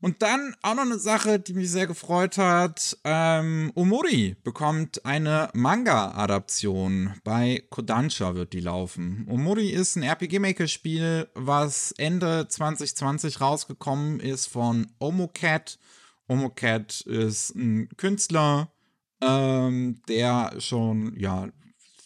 [0.00, 2.96] Und dann auch noch eine Sache, die mich sehr gefreut hat.
[3.02, 7.14] Ähm, Omori bekommt eine Manga-Adaption.
[7.24, 9.26] Bei Kodansha wird die laufen.
[9.28, 15.80] Omori ist ein RPG-Maker-Spiel, was Ende 2020 rausgekommen ist von Omocat.
[16.28, 18.70] Omocat ist ein Künstler,
[19.20, 21.48] ähm, der schon ja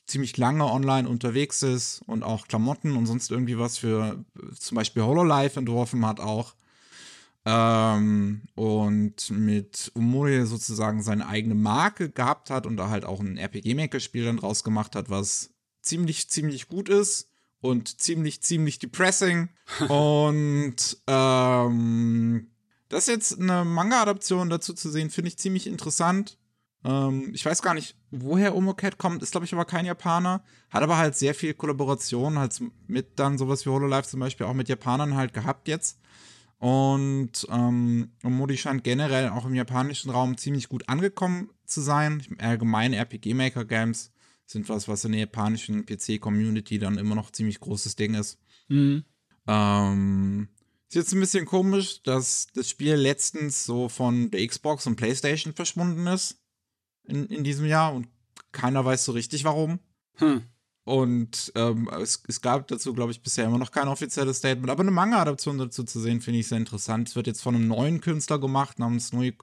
[0.07, 4.24] ziemlich lange online unterwegs ist und auch Klamotten und sonst irgendwie was für
[4.59, 6.55] zum Beispiel Hololive entworfen hat auch.
[7.44, 13.37] Ähm, und mit Umori sozusagen seine eigene Marke gehabt hat und da halt auch ein
[13.37, 15.50] RPG-Maker-Spiel dann draus gemacht hat, was
[15.81, 17.28] ziemlich, ziemlich gut ist
[17.61, 19.48] und ziemlich, ziemlich depressing.
[19.88, 22.48] und ähm,
[22.88, 26.38] das jetzt eine Manga-Adaption dazu zu sehen, finde ich ziemlich interessant.
[26.85, 30.83] Ähm, ich weiß gar nicht, woher Omocat kommt, ist glaube ich aber kein Japaner, hat
[30.83, 34.68] aber halt sehr viel Kollaboration halt mit dann sowas wie Hololive zum Beispiel auch mit
[34.68, 35.98] Japanern halt gehabt jetzt.
[36.62, 42.22] Und ähm, Omodi scheint generell auch im japanischen Raum ziemlich gut angekommen zu sein.
[42.38, 44.12] Allgemein RPG-Maker-Games
[44.46, 48.38] sind was, was in der japanischen PC-Community dann immer noch ziemlich großes Ding ist.
[48.68, 49.03] Mhm.
[49.48, 50.48] Ähm,
[50.87, 55.55] ist jetzt ein bisschen komisch, dass das Spiel letztens so von der Xbox und PlayStation
[55.55, 56.44] verschwunden ist
[57.09, 58.07] in, in diesem Jahr und
[58.53, 59.81] keiner weiß so richtig warum.
[60.18, 60.42] Hm.
[60.85, 64.71] Und ähm, es, es, gab dazu, glaube ich, bisher immer noch kein offizielles Statement.
[64.71, 67.09] Aber eine Manga-Adaption dazu zu sehen, finde ich sehr interessant.
[67.09, 69.37] Es wird jetzt von einem neuen Künstler gemacht, namens Nui,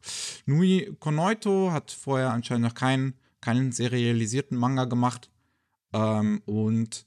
[0.45, 1.71] Nui Konoito.
[1.71, 5.29] Hat vorher anscheinend noch keinen, keinen serialisierten Manga gemacht.
[5.93, 7.05] Ähm, und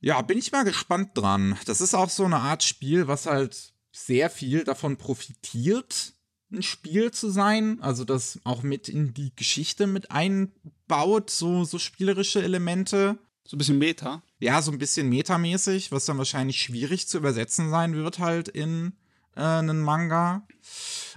[0.00, 1.56] ja, bin ich mal gespannt dran.
[1.66, 6.12] Das ist auch so eine Art Spiel, was halt sehr viel davon profitiert,
[6.52, 11.78] ein Spiel zu sein, also das auch mit in die Geschichte mit einbaut, so, so
[11.78, 13.18] spielerische Elemente.
[13.44, 14.22] So ein bisschen Meta.
[14.38, 18.92] Ja, so ein bisschen metamäßig, was dann wahrscheinlich schwierig zu übersetzen sein wird, halt in
[19.34, 20.46] äh, einen Manga.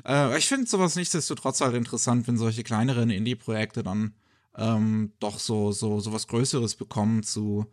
[0.05, 4.13] Äh, ich finde sowas nichtsdestotrotz halt interessant, wenn solche kleineren Indie-Projekte dann
[4.55, 7.65] ähm, doch so, so, so was Größeres bekommen zu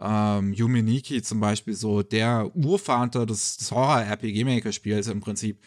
[0.00, 5.60] ähm, Yuminiki zum Beispiel, so der Urvater des, des Horror-RPG-Maker-Spiels im Prinzip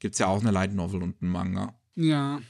[0.00, 1.74] gibt es ja auch eine Light Novel und einen Manga.
[1.94, 2.40] Ja.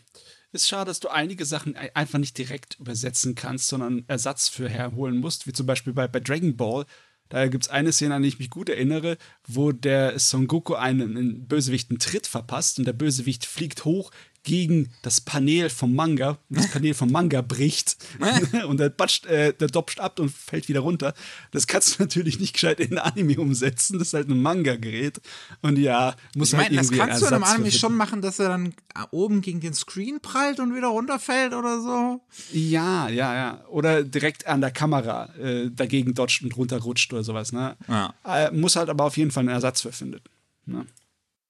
[0.53, 5.19] Ist schade, dass du einige Sachen einfach nicht direkt übersetzen kannst, sondern Ersatz für herholen
[5.19, 6.87] musst, wie zum Beispiel bei, bei Dragon Ball.
[7.29, 10.75] Da gibt es eine Szene, an die ich mich gut erinnere, wo der Son Goku
[10.75, 14.11] einen, einen Bösewicht einen Tritt verpasst und der Bösewicht fliegt hoch,
[14.43, 17.97] gegen das Panel vom Manga, das Panel vom Manga bricht
[18.69, 21.15] und der, batscht, äh, der dopscht ab und fällt wieder runter.
[21.51, 23.99] Das kannst du natürlich nicht gescheit in Anime umsetzen.
[23.99, 25.21] Das ist halt ein Manga-Gerät.
[25.61, 28.23] Und ja, muss Ich halt meine, das irgendwie kannst du in einem Anime schon machen,
[28.23, 28.75] dass er dann
[29.11, 32.21] oben gegen den Screen prallt und wieder runterfällt oder so.
[32.53, 33.65] Ja, ja, ja.
[33.69, 37.53] Oder direkt an der Kamera äh, dagegen dodgt und runterrutscht oder sowas.
[37.53, 37.77] Ne?
[37.89, 38.15] Ja.
[38.25, 40.21] Äh, muss halt aber auf jeden Fall einen Ersatz für finden.
[40.67, 40.87] Ne?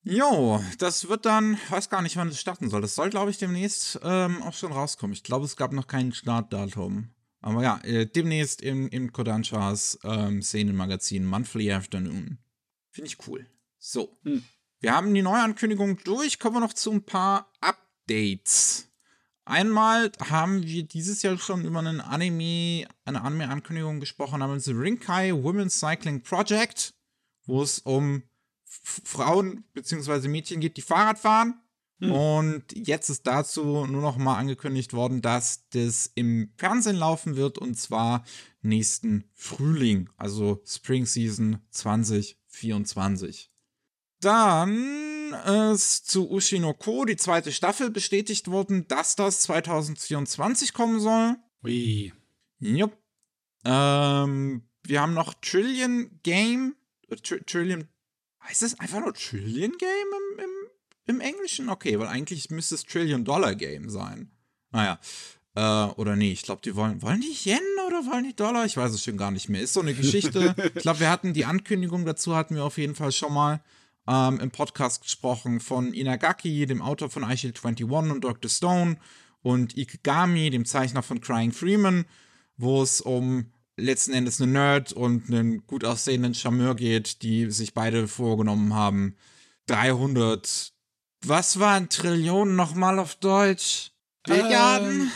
[0.03, 2.81] Jo, das wird dann, weiß gar nicht, wann es starten soll.
[2.81, 5.13] Das soll, glaube ich, demnächst ähm, auch schon rauskommen.
[5.13, 7.11] Ich glaube, es gab noch kein Startdatum.
[7.43, 12.39] Aber ja, äh, demnächst im, im Kodanshas ähm, Szenenmagazin Monthly Afternoon.
[12.91, 13.47] Finde ich cool.
[13.79, 14.19] So.
[14.25, 14.43] Hm.
[14.81, 16.39] Wir haben die Neuankündigung durch.
[16.39, 18.89] Kommen wir noch zu ein paar Updates.
[19.45, 25.81] Einmal haben wir dieses Jahr schon über einen Anime, eine Anime-Ankündigung gesprochen namens Rinkai Women's
[25.81, 26.95] Cycling Project,
[27.47, 28.23] wo es um
[28.71, 30.29] Frauen bzw.
[30.29, 31.61] Mädchen geht, die Fahrrad fahren.
[31.99, 32.13] Hm.
[32.13, 37.59] Und jetzt ist dazu nur noch mal angekündigt worden, dass das im Fernsehen laufen wird
[37.59, 38.25] und zwar
[38.63, 43.51] nächsten Frühling, also Spring Season 2024.
[44.21, 45.33] Dann
[45.73, 51.37] ist zu Ushinoko die zweite Staffel bestätigt worden, dass das 2024 kommen soll.
[51.65, 52.13] Ui.
[52.61, 52.97] Jupp.
[53.65, 56.77] Ähm, wir haben noch Trillion Game.
[57.09, 57.89] äh, Tr Trillion.
[58.49, 59.89] Heißt es einfach nur Trillion Game
[60.39, 61.69] im, im, im Englischen?
[61.69, 64.31] Okay, weil eigentlich müsste es Trillion Dollar Game sein.
[64.71, 64.99] Naja.
[65.55, 65.61] Äh,
[65.95, 67.03] oder nee, ich glaube, die wollen.
[67.03, 68.65] Wollen die Yen oder wollen die Dollar?
[68.65, 69.61] Ich weiß es schon gar nicht mehr.
[69.61, 70.55] Ist so eine Geschichte.
[70.75, 73.61] ich glaube, wir hatten die Ankündigung dazu, hatten wir auf jeden Fall schon mal
[74.09, 78.51] ähm, im Podcast gesprochen von Inagaki, dem Autor von iShield 21 und Dr.
[78.51, 78.97] Stone
[79.43, 82.05] und Ikigami, dem Zeichner von Crying Freeman,
[82.57, 87.75] wo es um letzten Endes einen Nerd und einen gut aussehenden Charmeur geht, die sich
[87.75, 89.17] beide vorgenommen haben,
[89.67, 90.73] 300,
[91.25, 93.93] was waren Trillionen nochmal auf Deutsch?
[94.25, 95.01] Billiarden?
[95.03, 95.11] Ähm,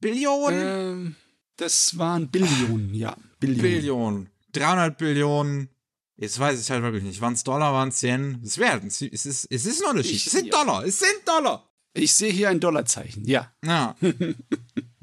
[0.00, 0.60] Billionen?
[0.62, 1.16] Ähm,
[1.56, 3.16] das waren Billionen, ja.
[3.40, 3.62] Billionen.
[3.62, 4.30] Billionen.
[4.52, 5.68] 300 Billionen.
[6.16, 7.20] Jetzt weiß ich halt wirklich nicht.
[7.20, 8.40] Waren es Dollar, waren es Yen?
[8.42, 8.88] Es werden.
[8.88, 10.14] Es ist, es ist ein Unterschied.
[10.16, 10.52] Ich- es sind ja.
[10.52, 10.84] Dollar.
[10.84, 11.68] Es sind Dollar.
[11.92, 13.52] Ich sehe hier ein Dollarzeichen, ja.
[13.64, 13.96] Ja.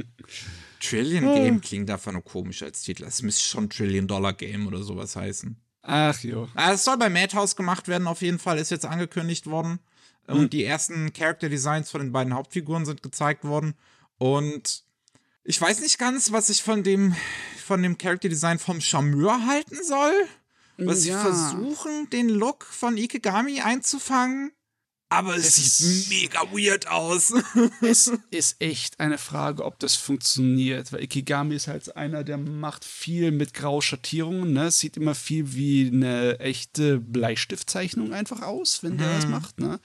[0.84, 3.04] Trillion Game klingt einfach nur komisch als Titel.
[3.06, 5.56] Es müsste schon Trillion Dollar Game oder sowas heißen.
[5.84, 6.48] Ach jo.
[6.56, 9.80] Ah, Es soll bei Madhouse gemacht werden, auf jeden Fall, ist jetzt angekündigt worden.
[10.28, 13.74] Und die ersten Character Designs von den beiden Hauptfiguren sind gezeigt worden.
[14.18, 14.84] Und
[15.44, 17.14] ich weiß nicht ganz, was ich von dem,
[17.66, 20.14] von dem Character Design vom Charmeur halten soll.
[20.78, 21.22] Was sie Ja.
[21.22, 24.52] versuchen, den Look von Ikegami einzufangen.
[25.10, 27.34] Aber es, Es sieht mega weird aus.
[27.82, 32.84] Es ist echt eine Frage, ob das funktioniert, weil Ikigami ist halt einer, der macht
[32.84, 34.66] viel mit Grauschattierungen, ne?
[34.66, 39.80] Es sieht immer viel wie eine echte Bleistiftzeichnung einfach aus, wenn der das macht, ne?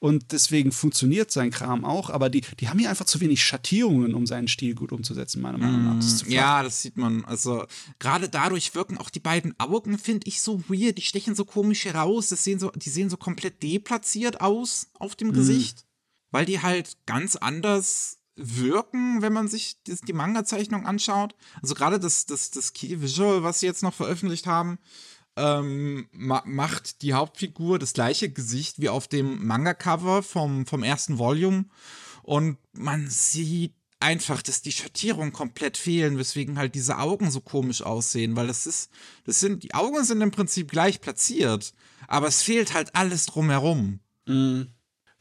[0.00, 4.14] Und deswegen funktioniert sein Kram auch, aber die, die haben hier einfach zu wenig Schattierungen,
[4.14, 5.96] um seinen Stil gut umzusetzen, meiner Meinung nach.
[5.96, 6.32] Das flach.
[6.32, 7.24] Ja, das sieht man.
[7.24, 7.64] Also,
[7.98, 10.98] gerade dadurch wirken auch die beiden Augen, finde ich, so weird.
[10.98, 12.28] Die stechen so komisch heraus.
[12.28, 15.86] Das sehen so, die sehen so komplett deplatziert aus auf dem Gesicht.
[16.30, 21.34] Weil die halt ganz anders wirken, wenn man sich die Manga-Zeichnung anschaut.
[21.62, 24.78] Also gerade das, das, das Key Visual, was sie jetzt noch veröffentlicht haben,
[25.36, 31.18] ähm, ma macht die Hauptfigur das gleiche Gesicht wie auf dem Manga-Cover vom, vom ersten
[31.18, 31.66] Volume.
[32.22, 37.82] Und man sieht einfach, dass die Schattierungen komplett fehlen, weswegen halt diese Augen so komisch
[37.82, 38.90] aussehen, weil das ist,
[39.24, 41.72] das sind, die Augen sind im Prinzip gleich platziert,
[42.06, 44.00] aber es fehlt halt alles drumherum.
[44.26, 44.73] Mhm.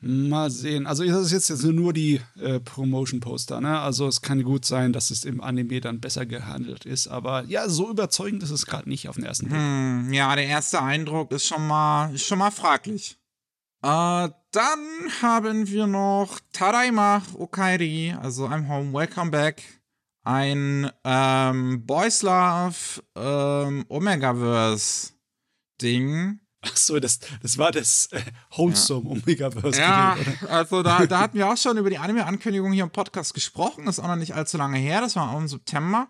[0.05, 0.85] Mal sehen.
[0.85, 3.79] Also das ist jetzt, nur die äh, Promotion-Poster, ne?
[3.79, 7.69] Also es kann gut sein, dass es im Anime dann besser gehandelt ist, aber ja,
[7.69, 9.57] so überzeugend ist es gerade nicht auf den ersten Blick.
[9.57, 13.17] Hm, ja, der erste Eindruck ist schon mal, ist schon mal fraglich.
[13.81, 14.79] Äh, dann
[15.21, 19.63] haben wir noch Tadaima Okairi, also I'm Home, Welcome Back.
[20.25, 22.75] Ein ähm, Boys Love
[23.15, 25.13] ähm, Omegaverse
[25.81, 26.39] Ding.
[26.65, 28.21] Ach so, das, das war das äh,
[28.55, 29.79] Wholesome Omegaverse.
[29.79, 30.51] Ja, oder?
[30.51, 33.85] also da, da hatten wir auch schon über die Anime-Ankündigung hier im Podcast gesprochen.
[33.85, 35.01] Das ist auch noch nicht allzu lange her.
[35.01, 36.07] Das war auch im September.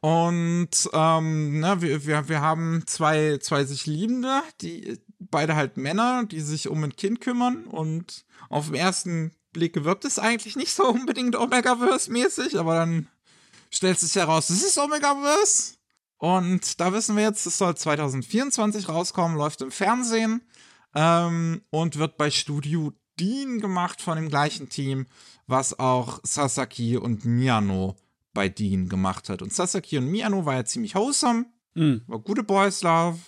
[0.00, 6.24] Und ähm, ne, wir, wir, wir haben zwei, zwei sich Liebende, die beide halt Männer,
[6.24, 7.64] die sich um ein Kind kümmern.
[7.64, 13.08] Und auf den ersten Blick wirkt es eigentlich nicht so unbedingt Omegaverse-mäßig, aber dann
[13.70, 15.75] stellt sich heraus, es ist Omegaverse.
[16.18, 20.42] Und da wissen wir jetzt, es soll 2024 rauskommen, läuft im Fernsehen
[20.94, 25.06] ähm, und wird bei Studio Dean gemacht von dem gleichen Team,
[25.46, 27.96] was auch Sasaki und Miyano
[28.32, 29.42] bei Dean gemacht hat.
[29.42, 32.02] Und Sasaki und Miyano war ja ziemlich wholesome, Mhm.
[32.06, 33.18] war gute Boys Love.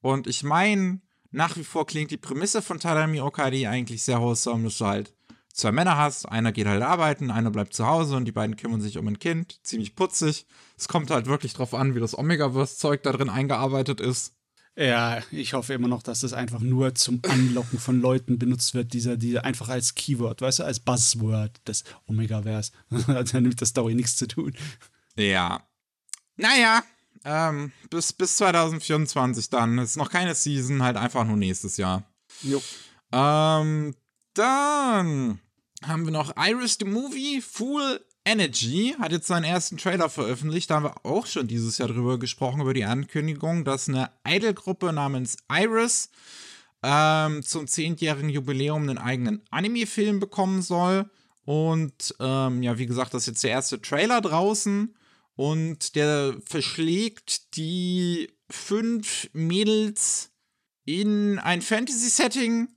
[0.00, 1.00] Und ich meine,
[1.32, 5.14] nach wie vor klingt die Prämisse von Tadami Okadi eigentlich sehr wholesome, dass du halt
[5.52, 8.80] zwei Männer hast, einer geht halt arbeiten, einer bleibt zu Hause und die beiden kümmern
[8.80, 9.60] sich um ein Kind.
[9.62, 10.46] Ziemlich putzig.
[10.76, 14.34] Es kommt halt wirklich drauf an, wie das Omega-Verse-Zeug da drin eingearbeitet ist.
[14.76, 18.92] Ja, ich hoffe immer noch, dass das einfach nur zum Anlocken von Leuten benutzt wird,
[18.92, 22.72] dieser, dieser einfach als Keyword, weißt du, als Buzzword des Omega-Verse.
[23.06, 24.54] Dann nimmt das Story nichts zu tun.
[25.16, 25.66] Ja.
[26.36, 26.82] Naja,
[27.24, 29.78] ähm, bis, bis 2024 dann.
[29.78, 32.04] Ist noch keine Season, halt einfach nur nächstes Jahr.
[32.42, 32.62] Jo.
[33.12, 33.94] Ähm,
[34.40, 35.38] dann
[35.84, 40.70] haben wir noch Iris the Movie Full Energy hat jetzt seinen ersten Trailer veröffentlicht.
[40.70, 44.92] Da haben wir auch schon dieses Jahr drüber gesprochen, über die Ankündigung, dass eine Idol-Gruppe
[44.92, 46.10] namens Iris
[46.82, 51.10] ähm, zum zehnjährigen Jubiläum einen eigenen Anime-Film bekommen soll.
[51.44, 54.94] Und ähm, ja, wie gesagt, das ist jetzt der erste Trailer draußen.
[55.34, 60.30] Und der verschlägt die fünf Mädels
[60.84, 62.68] in ein Fantasy-Setting,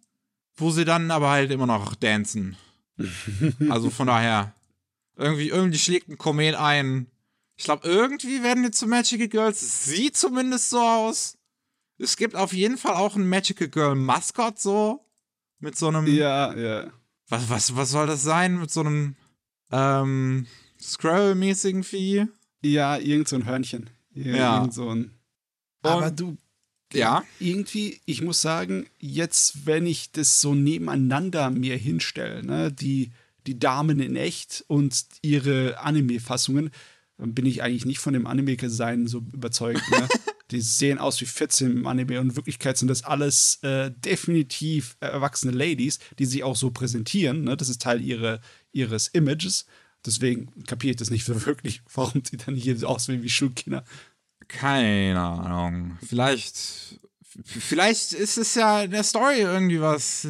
[0.64, 2.56] wo sie dann aber halt immer noch dancen.
[3.70, 4.54] also von daher,
[5.18, 7.08] irgendwie, irgendwie schlägt ein Komet ein.
[7.56, 9.86] Ich glaube, irgendwie werden die zu Magical Girls.
[9.86, 11.38] Sieht zumindest so aus.
[11.98, 15.06] Es gibt auf jeden Fall auch ein Magical Girl Maskott so.
[15.60, 16.08] Mit so einem.
[16.08, 16.92] Ja, ja.
[17.28, 18.60] Was, was, was soll das sein?
[18.60, 19.16] Mit so einem
[19.72, 20.48] ähm,
[20.82, 22.28] Scroll-mäßigen Vieh?
[22.62, 23.90] Ja, irgend so ein Hörnchen.
[24.14, 24.36] Ja.
[24.36, 24.58] Ja.
[24.58, 25.12] Irgend so ein.
[25.84, 26.38] Aber du,
[26.94, 27.24] Ja.
[27.40, 33.12] irgendwie, ich muss sagen, jetzt, wenn ich das so nebeneinander mir hinstelle, ne, die,
[33.48, 36.72] die Damen in echt und ihre Anime-Fassungen,
[37.18, 39.84] dann bin ich eigentlich nicht von dem Anime-Sein so überzeugt.
[39.92, 40.08] Ne?
[40.52, 44.96] die sehen aus wie 14 im Anime und in Wirklichkeit sind das alles äh, definitiv
[45.00, 47.44] erwachsene Ladies, die sich auch so präsentieren.
[47.44, 47.58] Ne?
[47.58, 48.40] Das ist Teil ihre,
[48.72, 49.66] ihres Images.
[50.06, 53.84] Deswegen kapiere ich das nicht so wirklich, warum die dann hier so aussehen wie Schulkinder.
[54.48, 55.98] Keine Ahnung.
[56.08, 57.00] Vielleicht.
[57.46, 60.28] Vielleicht ist es ja in der Story irgendwie was.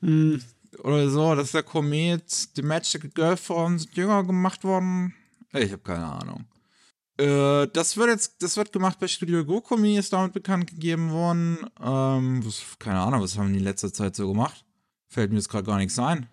[0.00, 0.42] Hm.
[0.82, 5.14] Oder so, dass der Komet, die Magical Girl von jünger gemacht worden.
[5.52, 6.46] Ich habe keine Ahnung.
[7.18, 11.58] Äh, das wird jetzt, das wird gemacht bei Studio Gokumi, ist damit bekannt gegeben worden.
[11.80, 14.64] Ähm, was, keine Ahnung, was haben die in letzter Zeit so gemacht?
[15.08, 16.26] Fällt mir jetzt gerade gar nichts ein.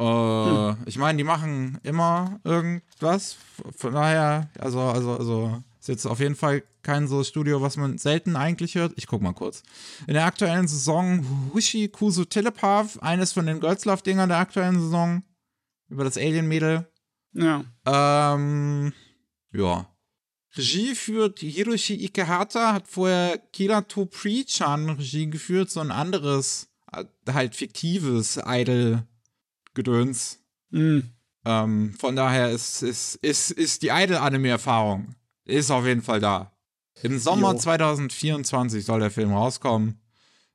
[0.00, 3.36] Äh, ich meine, die machen immer irgendwas.
[3.76, 7.96] Von daher, also, also, also, ist jetzt auf jeden Fall kein so Studio, was man
[7.96, 8.92] selten eigentlich hört.
[8.96, 9.62] Ich guck mal kurz.
[10.08, 14.80] In der aktuellen Saison Hushi Kusu Telepath, eines von den Girls Love Dingern der aktuellen
[14.80, 15.22] Saison.
[15.88, 16.90] Über das Alien-Mädel.
[17.34, 17.64] Ja.
[17.84, 18.92] Ähm,
[19.52, 19.88] ja.
[20.56, 27.54] Regie führt Hiroshi Ikehata, hat vorher Kirato Preachan Regie geführt, so ein anderes, äh, halt
[27.54, 30.40] fiktives Idol-Gedöns.
[30.72, 31.12] Hm.
[31.44, 35.14] Ähm, von daher ist, ist, ist, ist die Idol-Anime-Erfahrung
[35.46, 36.52] ist auf jeden Fall da.
[37.02, 37.58] Im Sommer Jo.
[37.58, 40.00] 2024 soll der Film rauskommen.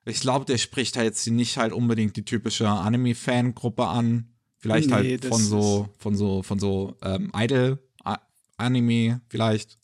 [0.06, 4.34] Ich glaube, der spricht halt jetzt nicht halt unbedingt die typische Anime-Fan-Gruppe an.
[4.58, 9.78] Vielleicht Nee, halt von so, von so, von so ähm, Idol-Anime vielleicht.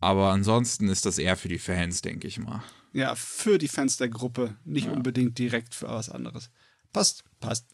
[0.00, 2.62] Aber ansonsten ist das eher für die Fans, denke ich mal.
[2.92, 4.92] Ja, für die Fans der Gruppe, nicht Ja.
[4.92, 6.50] unbedingt direkt für was anderes.
[6.92, 7.66] Passt, passt.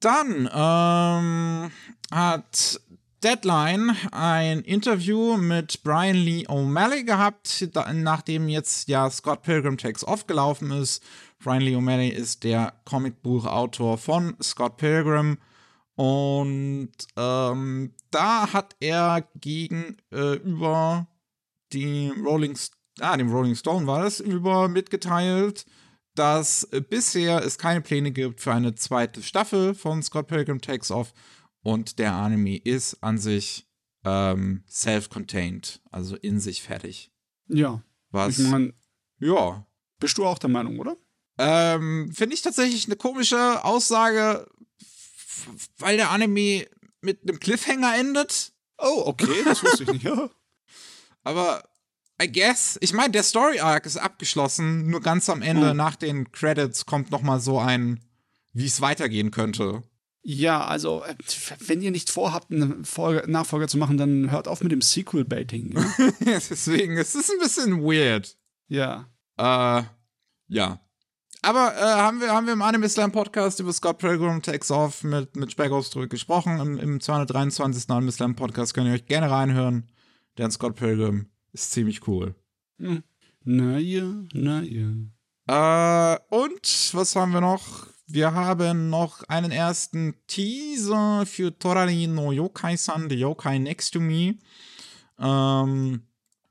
[0.00, 1.70] Dann ähm,
[2.10, 2.80] hat
[3.22, 10.26] Deadline ein Interview mit Brian Lee O'Malley gehabt, nachdem jetzt ja Scott Pilgrim Takes Off
[10.26, 11.02] gelaufen ist.
[11.42, 15.38] Brian Lee O'Malley ist der Comicbuchautor von Scott Pilgrim.
[15.96, 21.08] Und ähm, da hat er gegenüber
[21.72, 22.56] die Rolling,
[23.00, 25.66] ah, dem Rolling Stone war das, über mitgeteilt,
[26.14, 30.92] dass äh, bisher es keine Pläne gibt für eine zweite Staffel von Scott Pilgrim Takes
[30.92, 31.12] Off
[31.62, 33.66] und der Anime ist an sich
[34.04, 37.10] ähm, self-contained, also in sich fertig.
[37.48, 37.82] Ja.
[38.10, 38.72] Was, Ich meine,
[39.18, 39.66] ja,
[39.98, 40.96] bist du auch der Meinung, oder?
[41.38, 44.48] ähm, finde ich tatsächlich eine komische Aussage,
[45.78, 46.66] weil der Anime
[47.00, 48.52] mit einem Cliffhanger endet.
[48.78, 50.04] Oh, okay, das wusste ich nicht.
[50.04, 50.30] Ja.
[51.24, 51.62] Aber
[52.20, 55.76] I guess, ich meine, der Story Arc ist abgeschlossen, nur ganz am Ende Hm.
[55.76, 58.00] nach den Credits kommt noch mal so ein,
[58.52, 59.82] wie es weitergehen könnte.
[60.30, 61.14] Ja, also, äh,
[61.66, 65.72] wenn ihr nicht vorhabt, einen Folge, Nachfolger zu machen, dann hört auf mit dem Sequel-Baiting.
[65.72, 66.10] Ja.
[66.20, 68.36] Deswegen, es ist ein bisschen weird.
[68.68, 69.08] ja.
[69.38, 69.84] Äh,
[70.48, 70.80] ja.
[71.40, 75.02] Aber äh, haben, wir, haben wir im Anime Slam Podcast über Scott Pilgrim Takes Off
[75.02, 76.60] mit, mit Speckhaus drüber gesprochen.
[76.60, 77.88] Im, Im 223.
[77.88, 79.90] Anime Slam Podcast könnt ihr euch gerne reinhören.
[80.36, 82.34] Denn Scott Pilgrim ist ziemlich cool.
[82.78, 83.02] Hm.
[83.44, 84.90] Na ja, na ja.
[85.46, 87.86] Äh, und was haben wir noch?
[88.10, 94.36] Wir haben noch einen ersten Teaser für Torari no Yokai-san, The Yokai Next to Me.
[95.18, 96.00] Ähm,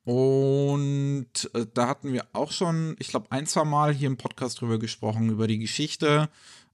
[0.03, 4.61] und äh, da hatten wir auch schon, ich glaube, ein, zwei Mal hier im Podcast
[4.61, 6.29] drüber gesprochen, über die Geschichte.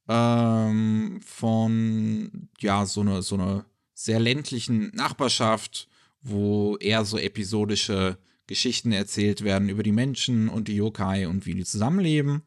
[0.09, 5.87] ähm, von, ja, so eine, so eine sehr ländlichen Nachbarschaft,
[6.21, 8.17] wo eher so episodische
[8.47, 12.43] Geschichten erzählt werden über die Menschen und die Yokai und wie die zusammenleben.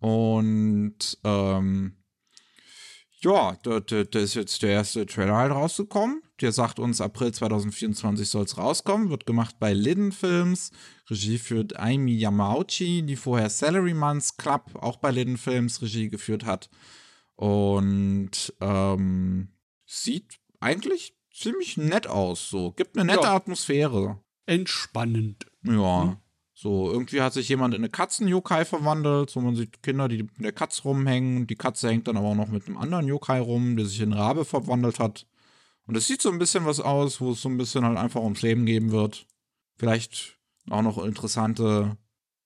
[0.00, 1.98] Und ähm,
[3.20, 6.22] ja, da, da, da, ist jetzt der erste Trailer halt rausgekommen.
[6.40, 9.10] Der sagt uns, April 2024 soll es rauskommen.
[9.10, 10.70] Wird gemacht bei Lidden Films.
[11.10, 16.44] Regie führt Aimi Yamauchi, die vorher Salary Months Club auch bei Lidden Films Regie geführt
[16.44, 16.70] hat.
[17.34, 19.48] Und ähm,
[19.84, 22.48] sieht eigentlich ziemlich nett aus.
[22.48, 23.34] So, gibt eine nette ja.
[23.34, 24.20] Atmosphäre.
[24.46, 25.46] Entspannend.
[25.64, 26.02] Ja.
[26.02, 26.16] Hm.
[26.60, 29.30] So, irgendwie hat sich jemand in eine Katzen-Yokai verwandelt.
[29.30, 31.46] So, man sieht Kinder, die mit der Katze rumhängen.
[31.46, 34.12] Die Katze hängt dann aber auch noch mit einem anderen Yokai rum, der sich in
[34.12, 35.24] Rabe verwandelt hat.
[35.86, 38.22] Und es sieht so ein bisschen was aus, wo es so ein bisschen halt einfach
[38.22, 39.24] ums Leben geben wird.
[39.76, 41.96] Vielleicht auch noch interessante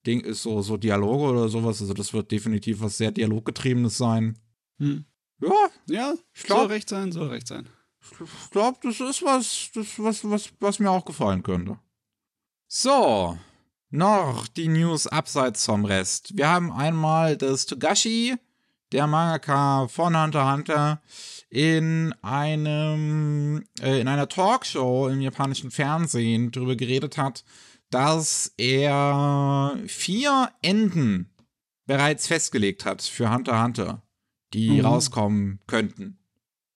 [0.07, 1.81] Ding ist so, so Dialoge oder sowas.
[1.81, 4.39] Also das wird definitiv was sehr Dialoggetriebenes sein.
[4.79, 5.07] Hm.
[5.41, 7.67] Ja, ja, ich glaub, soll recht sein, soll recht sein.
[8.21, 11.79] Ich glaube, das ist was, das was, was, was mir auch gefallen könnte.
[12.69, 13.39] So,
[13.93, 16.37] noch die News abseits vom Rest.
[16.37, 18.35] Wir haben einmal das Togashi,
[18.91, 21.03] der Mangaka von Hunter Hunter,
[21.51, 27.45] in einem äh, in einer Talkshow im japanischen Fernsehen darüber geredet hat,
[27.91, 31.31] dass er vier Enden
[31.85, 34.03] bereits festgelegt hat für Hunter Hunter,
[34.55, 34.87] die mhm.
[34.87, 36.19] rauskommen könnten.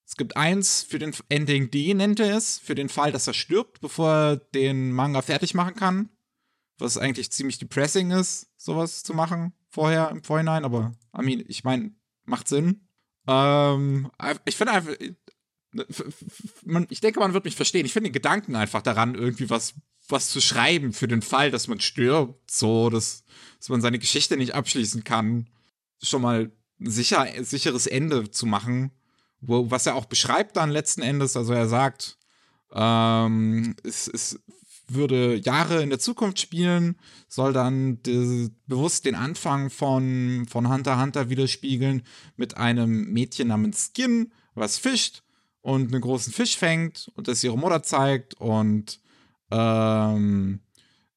[0.05, 3.35] Es gibt eins für den Ending D, nennt er es, für den Fall, dass er
[3.35, 6.11] stirbt, bevor er den Manga fertig machen kann
[6.79, 11.65] was eigentlich ziemlich depressing ist, sowas zu machen vorher, im Vorhinein, aber I mean, ich
[11.65, 11.93] meine,
[12.25, 12.89] macht Sinn.
[13.27, 14.11] Ähm,
[14.45, 14.95] ich finde einfach,
[16.65, 17.87] man, ich denke, man wird mich verstehen.
[17.87, 19.75] Ich finde den Gedanken einfach daran, irgendwie was,
[20.09, 23.25] was zu schreiben für den Fall, dass man stirbt, so, dass,
[23.59, 25.49] dass man seine Geschichte nicht abschließen kann,
[26.03, 28.93] schon mal sicher, sicheres Ende zu machen,
[29.41, 31.37] wo, was er auch beschreibt dann letzten Endes.
[31.37, 32.19] Also er sagt,
[32.73, 34.41] ähm, es, es
[34.89, 36.97] würde Jahre in der Zukunft spielen,
[37.29, 37.99] soll dann
[38.67, 42.03] bewusst den Anfang von, von Hunter Hunter widerspiegeln
[42.37, 45.23] mit einem Mädchen namens Skin, was fischt
[45.61, 49.01] und einen großen Fisch fängt und das ihre Mutter zeigt und
[49.51, 50.61] ähm,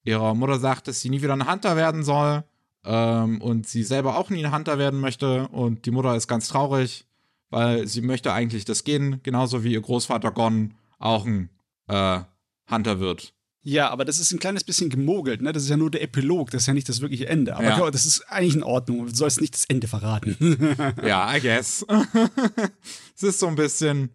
[0.04, 2.44] ihrer Mutter sagt, dass sie nie wieder ein Hunter werden soll
[2.84, 6.48] ähm, und sie selber auch nie ein Hunter werden möchte und die Mutter ist ganz
[6.48, 7.06] traurig,
[7.52, 11.50] weil sie möchte eigentlich das Skin, genauso wie ihr Großvater Gon auch ein
[11.88, 12.22] äh,
[12.70, 13.34] Hunter wird.
[13.70, 15.54] Ja, aber das ist ein kleines bisschen gemogelt, ne?
[15.54, 17.56] Das ist ja nur der Epilog, das ist ja nicht das wirkliche Ende.
[17.56, 17.92] Aber ja.
[17.92, 19.06] das ist eigentlich in Ordnung.
[19.06, 20.76] Du sollst nicht das Ende verraten.
[21.06, 21.86] ja, I guess.
[23.16, 24.10] es ist so ein bisschen,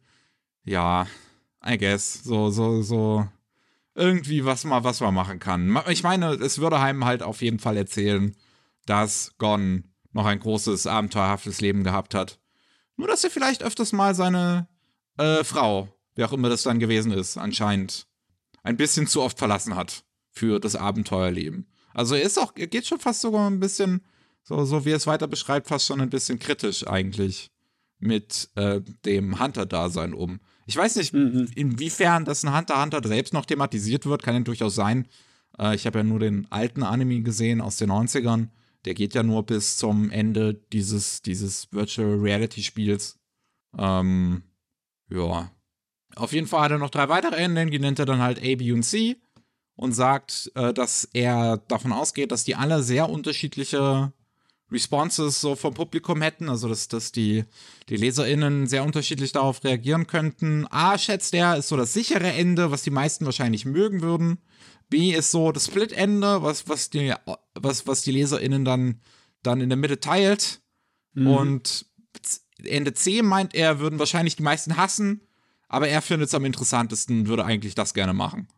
[0.65, 1.07] ja,
[1.65, 3.29] I guess, so, so, so
[3.95, 5.79] irgendwie was mal, was man machen kann.
[5.89, 8.35] Ich meine, es würde einem halt auf jeden Fall erzählen,
[8.87, 12.41] dass Gon noch ein großes, abenteuerhaftes Leben gehabt hat.
[12.97, 14.67] Nur, dass er vielleicht öfters mal seine
[15.17, 18.09] äh, Frau, wer auch immer das dann gewesen ist, anscheinend
[18.65, 21.69] ein bisschen zu oft verlassen hat für das Abenteuerleben.
[21.93, 24.01] Also er ist auch, er geht schon fast sogar ein bisschen,
[24.43, 27.53] so, so wie er es weiter beschreibt, fast schon ein bisschen kritisch eigentlich
[28.01, 30.41] mit äh, dem Hunter-Dasein um.
[30.67, 31.49] Ich weiß nicht, mhm.
[31.55, 35.07] inwiefern das ein Hunter-Hunter selbst noch thematisiert wird, kann ja durchaus sein.
[35.59, 38.49] Äh, ich habe ja nur den alten Anime gesehen aus den 90ern.
[38.85, 43.19] Der geht ja nur bis zum Ende dieses, dieses Virtual Reality Spiels.
[43.79, 44.43] Ähm,
[45.09, 45.51] ja,
[46.17, 48.55] auf jeden Fall hat er noch drei weitere Enden, die nennt er dann halt A,
[48.57, 49.17] B und C
[49.77, 54.13] und sagt, äh, dass er davon ausgeht, dass die alle sehr unterschiedliche
[54.71, 57.45] Responses so vom Publikum hätten, also dass, dass die,
[57.89, 60.67] die LeserInnen sehr unterschiedlich darauf reagieren könnten.
[60.71, 64.39] A, schätzt er, ist so das sichere Ende, was die meisten wahrscheinlich mögen würden.
[64.89, 67.15] B ist so das Split-Ende, was, was, die,
[67.55, 69.01] was, was die LeserInnen dann,
[69.43, 70.61] dann in der Mitte teilt.
[71.15, 71.27] Mhm.
[71.27, 71.87] Und
[72.63, 75.21] Ende C meint er, würden wahrscheinlich die meisten hassen
[75.75, 78.49] aber er findet es am interessantesten, würde eigentlich das gerne machen.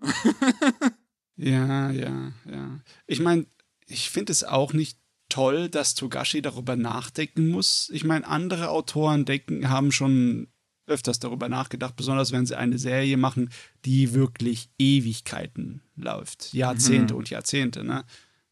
[1.36, 2.80] ja, ja, ja.
[3.06, 3.46] Ich meine,
[3.86, 4.96] ich finde es auch nicht
[5.28, 7.90] toll, dass Togashi darüber nachdenken muss.
[7.92, 10.48] Ich meine, andere Autoren denken, haben schon
[10.86, 13.50] öfters darüber nachgedacht, besonders wenn sie eine Serie machen,
[13.84, 16.52] die wirklich Ewigkeiten läuft.
[16.52, 17.18] Jahrzehnte mhm.
[17.18, 18.04] und Jahrzehnte, ne?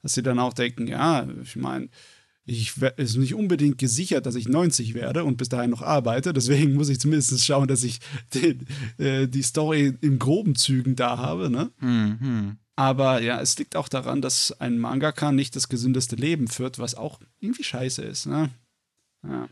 [0.02, 1.88] Dass sie dann auch denken, ja, ich meine,
[2.48, 6.32] ich ist nicht unbedingt gesichert, dass ich 90 werde und bis dahin noch arbeite.
[6.32, 8.00] Deswegen muss ich zumindest schauen, dass ich
[8.34, 11.50] den, äh, die Story in groben Zügen da habe.
[11.50, 11.70] Ne?
[11.80, 12.56] Mhm.
[12.74, 16.94] Aber ja, es liegt auch daran, dass ein Mangaka nicht das gesündeste Leben führt, was
[16.94, 18.26] auch irgendwie scheiße ist.
[18.26, 18.50] Ne?
[19.22, 19.48] Ja.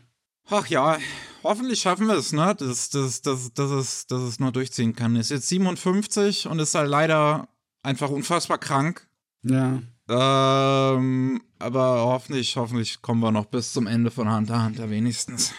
[0.49, 0.97] Ach ja,
[1.43, 2.55] hoffentlich schaffen wir es, ne?
[2.57, 5.17] Dass, dass, dass, dass, es, dass es nur durchziehen kann.
[5.17, 7.49] Ist jetzt 57 und ist halt leider
[7.83, 9.07] einfach unfassbar krank.
[9.43, 9.81] Ja.
[10.09, 15.53] Ähm, aber hoffentlich, hoffentlich kommen wir noch bis zum Ende von Hunter Hunter wenigstens.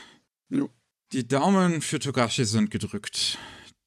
[0.48, 0.70] Jo.
[1.12, 3.38] Die Daumen für Togashi sind gedrückt.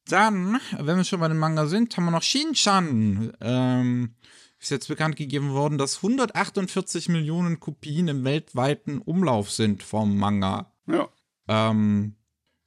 [0.06, 3.32] Dann, wenn wir schon bei dem Manga sind, haben wir noch Shin-Chan.
[3.40, 4.14] Ähm,
[4.58, 10.72] ist jetzt bekannt gegeben worden, dass 148 Millionen Kopien im weltweiten Umlauf sind vom Manga.
[10.86, 11.08] Ja.
[11.48, 12.16] Ähm,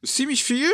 [0.01, 0.69] ist ziemlich viel.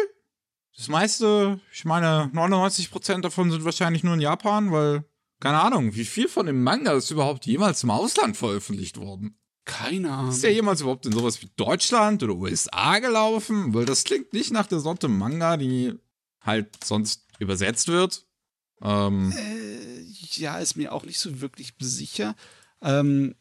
[0.76, 5.04] Das meiste, ich meine, 99% davon sind wahrscheinlich nur in Japan, weil,
[5.42, 9.36] keine Ahnung, wie viel von dem Manga ist überhaupt jemals im Ausland veröffentlicht worden?
[9.66, 10.32] Keine Ahnung.
[10.32, 13.74] Ist der jemals überhaupt in sowas wie Deutschland oder USA gelaufen?
[13.74, 15.94] Weil das klingt nicht nach der Sorte Manga, die
[16.42, 18.26] halt sonst übersetzt wird.
[18.82, 20.02] Ähm, Äh,
[20.40, 22.36] ja, ist mir auch nicht so wirklich sicher.
[22.82, 23.36] Ähm,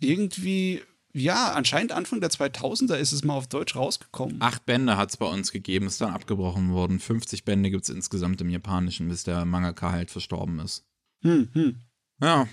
[0.00, 0.82] irgendwie,
[1.14, 4.42] ja, anscheinend Anfang der 2000er ist es mal auf Deutsch rausgekommen.
[4.42, 6.98] acht Bände hat es bei uns gegeben, ist dann abgebrochen worden.
[7.00, 10.84] 50 Bände gibt es insgesamt im Japanischen, bis der Mangaka halt verstorben ist.
[11.22, 11.76] Hm, hm.
[12.20, 12.46] Ja.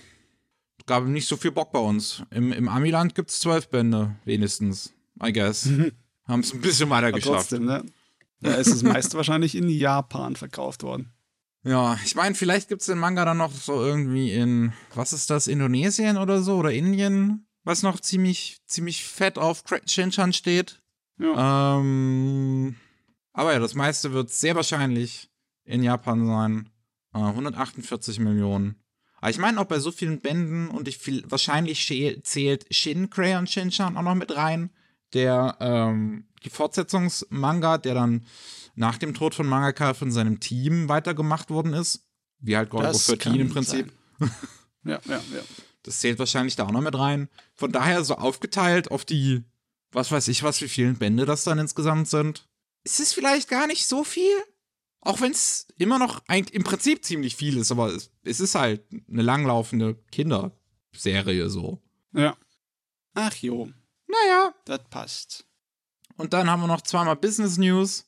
[0.85, 2.23] Gab nicht so viel Bock bei uns.
[2.31, 4.93] Im, im Amiland gibt es zwölf Bände, wenigstens.
[5.23, 5.69] I guess.
[6.25, 7.49] Haben es ein bisschen weiter Aber geschafft.
[7.49, 7.83] trotzdem, ne?
[8.41, 11.11] Da ist das meiste wahrscheinlich in Japan verkauft worden.
[11.63, 15.29] Ja, ich meine, vielleicht gibt es den Manga dann noch so irgendwie in, was ist
[15.29, 20.81] das, Indonesien oder so oder Indien, was noch ziemlich, ziemlich fett auf Shinchan steht.
[21.19, 21.79] Ja.
[21.79, 22.75] Ähm,
[23.33, 25.29] aber ja, das meiste wird sehr wahrscheinlich
[25.65, 26.69] in Japan sein.
[27.19, 28.75] Äh, 148 Millionen.
[29.17, 31.85] Aber ich meine auch bei so vielen Bänden und ich viel, wahrscheinlich
[32.23, 34.69] zählt Shin Crayon Shinchan auch noch mit rein.
[35.13, 38.25] Der, ähm, die Fortsetzungsmanga, der dann
[38.75, 42.07] nach dem Tod von Mangaka von seinem Team weitergemacht worden ist.
[42.39, 43.91] Wie halt 13 kann im Prinzip.
[44.19, 44.31] sein.
[44.85, 45.41] Ja, ja, ja.
[45.83, 47.27] Das zählt wahrscheinlich da auch noch mit rein.
[47.53, 49.43] Von daher so aufgeteilt auf die,
[49.91, 52.47] was weiß ich, was wie vielen Bände das dann insgesamt sind.
[52.85, 54.31] Ist es vielleicht gar nicht so viel?
[55.01, 58.55] Auch wenn es immer noch eigentlich im Prinzip ziemlich viel ist, aber es, es ist
[58.55, 61.81] halt eine langlaufende Kinderserie so.
[62.13, 62.35] Ja.
[63.13, 63.69] Ach jo,
[64.07, 64.53] Naja.
[64.65, 65.45] das passt.
[66.17, 68.05] Und dann haben wir noch zweimal Business News.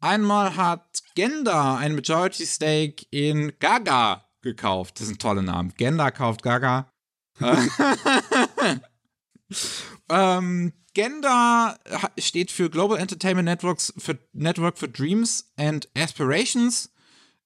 [0.00, 4.94] Einmal hat Genda ein Majority Stake in Gaga gekauft.
[4.98, 5.70] Das ist ein toller Name.
[5.76, 6.90] Genda kauft Gaga.
[10.08, 16.90] ähm, Genda ha- steht für Global Entertainment Networks für Network for Dreams and Aspirations.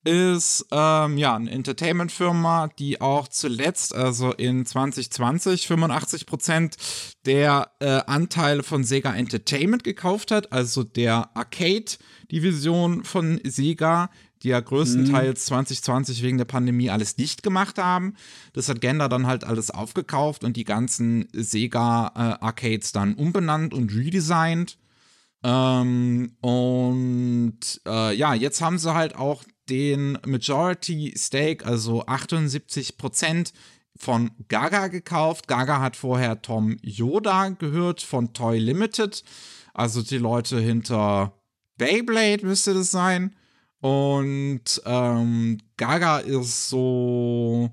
[0.05, 6.77] Ist ähm, ja eine Entertainment-Firma, die auch zuletzt, also in 2020, 85%
[7.25, 14.11] der äh, Anteile von Sega Entertainment gekauft hat, also der Arcade-Division von Sega,
[14.43, 18.15] die ja größtenteils 2020 wegen der Pandemie alles dicht gemacht haben.
[18.53, 24.77] Das hat Genda dann halt alles aufgekauft und die ganzen Sega-Arcades dann umbenannt und redesigned.
[25.43, 33.53] Ähm, und äh, ja, jetzt haben sie halt auch den Majority Stake, also 78%
[33.97, 35.49] von Gaga gekauft.
[35.49, 39.23] Gaga hat vorher Tom Yoda gehört von Toy Limited,
[39.73, 41.33] also die Leute hinter
[41.77, 43.37] Beyblade müsste das sein.
[43.81, 47.71] Und ähm, Gaga ist so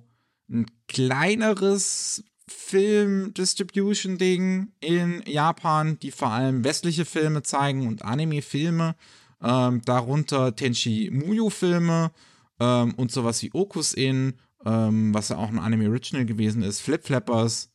[0.49, 8.95] ein kleineres Film-Distribution-Ding in Japan, die vor allem westliche Filme zeigen und Anime-Filme,
[9.43, 12.11] ähm, darunter Tenchi Muyo-Filme
[12.59, 14.33] ähm, und sowas wie Okus In,
[14.65, 17.71] ähm, was ja auch ein Anime-Original gewesen ist, Flip Flappers,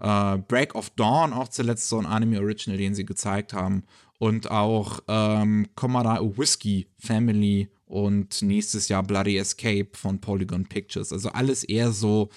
[0.00, 3.84] äh, Break of Dawn, auch zuletzt so ein Anime-Original, den sie gezeigt haben,
[4.18, 11.12] und auch ähm, Commodore Whiskey Family und nächstes Jahr Bloody Escape von Polygon Pictures.
[11.12, 12.28] Also alles eher so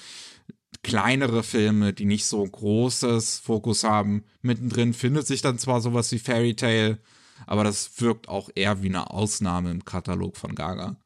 [0.84, 4.23] kleinere Filme, die nicht so großes Fokus haben.
[4.41, 6.99] Mittendrin findet sich dann zwar sowas wie Fairy Tale,
[7.47, 10.97] aber das wirkt auch eher wie eine Ausnahme im Katalog von Gaga.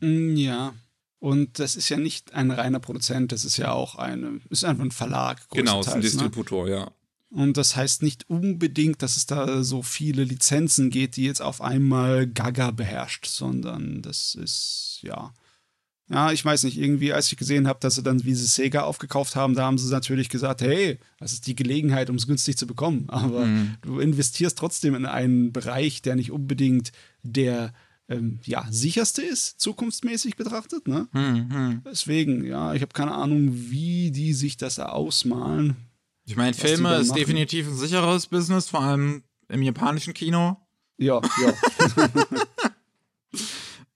[0.00, 0.74] Mm, Ja.
[1.18, 4.82] Und das ist ja nicht ein reiner Produzent, das ist ja auch eine, ist einfach
[4.82, 5.48] ein Verlag.
[5.50, 6.00] Genau, ist ein ne?
[6.00, 6.90] Distributor, ja.
[7.30, 11.60] Und das heißt nicht unbedingt, dass es da so viele Lizenzen geht, die jetzt auf
[11.60, 15.32] einmal Gaga beherrscht, sondern das ist, ja.
[16.08, 18.82] Ja, ich weiß nicht, irgendwie, als ich gesehen habe, dass sie dann wie sie Sega
[18.82, 22.56] aufgekauft haben, da haben sie natürlich gesagt, hey, das ist die Gelegenheit, um es günstig
[22.56, 23.04] zu bekommen.
[23.08, 23.48] Aber
[23.82, 26.92] du investierst trotzdem in einen Bereich, der nicht unbedingt
[27.22, 27.72] der
[28.08, 30.86] ähm, ja, sicherste ist, zukunftsmäßig betrachtet.
[30.86, 31.08] Ne?
[31.12, 35.76] Hm, Deswegen, ja, ich habe keine Ahnung, wie die sich das da ausmalen.
[36.24, 37.18] Ich meine, Filme ist machen.
[37.18, 40.58] definitiv ein sicheres Business, vor allem im japanischen Kino.
[40.98, 42.08] Ja, ja.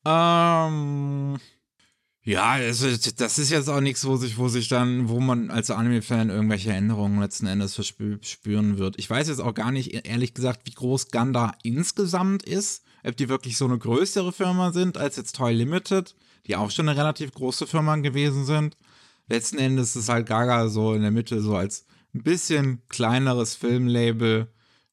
[0.09, 1.37] Ähm,
[2.27, 5.71] ja, also das ist jetzt auch nichts, wo sich, wo sich dann, wo man als
[5.71, 8.99] Anime-Fan irgendwelche Änderungen letzten Endes verspü- spüren wird.
[8.99, 12.83] Ich weiß jetzt auch gar nicht, e-, ehrlich gesagt, wie groß Ganda insgesamt ist.
[13.05, 16.17] Ob die wirklich so eine größere Firma sind als jetzt Toy Limited,
[16.47, 18.77] die auch schon eine relativ große Firma gewesen sind.
[19.29, 24.49] letzten Endes ist halt Gaga so in der Mitte so als ein bisschen kleineres Filmlabel,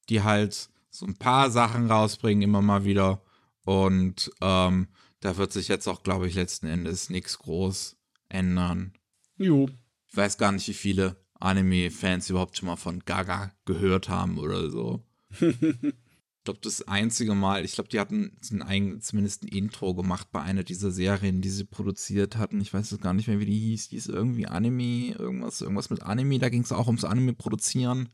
[0.10, 3.22] die halt so ein paar Sachen rausbringen, immer mal wieder.
[3.66, 4.88] Und ähm,
[5.24, 7.96] da wird sich jetzt auch, glaube ich, letzten Endes nichts groß
[8.28, 8.94] ändern.
[9.38, 9.70] Jo.
[10.08, 14.70] Ich weiß gar nicht, wie viele Anime-Fans überhaupt schon mal von Gaga gehört haben oder
[14.70, 15.02] so.
[15.40, 20.42] ich glaube, das einzige Mal, ich glaube, die hatten ein, zumindest ein Intro gemacht bei
[20.42, 22.60] einer dieser Serien, die sie produziert hatten.
[22.60, 23.90] Ich weiß gar nicht mehr, wie die hieß.
[23.90, 26.40] Die ist irgendwie Anime, irgendwas, irgendwas mit Anime.
[26.40, 28.10] Da ging es auch ums Anime produzieren.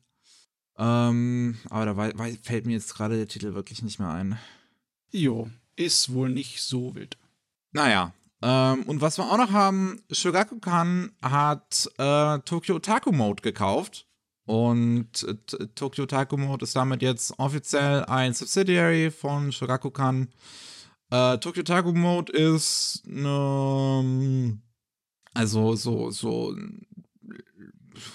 [0.78, 4.38] Ähm, aber da fällt mir jetzt gerade der Titel wirklich nicht mehr ein.
[5.12, 5.50] Jo,
[5.80, 7.18] ist wohl nicht so wild.
[7.72, 14.06] Naja, ähm, und was wir auch noch haben, Shogakukan hat äh, Tokyo Otaku Mode gekauft.
[14.46, 20.30] Und äh, Tokyo Otaku Mode ist damit jetzt offiziell ein Subsidiary von Shogakukan.
[21.12, 24.60] Äh, Tokyo Otaku Mode ist eine,
[25.34, 26.56] also so, so,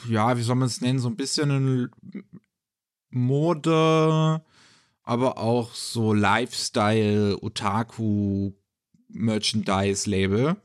[0.08, 1.90] ja, wie soll man es nennen, so ein bisschen eine
[3.10, 4.42] Mode,
[5.04, 8.52] aber auch so Lifestyle, Otaku,
[9.08, 10.56] Merchandise-Label,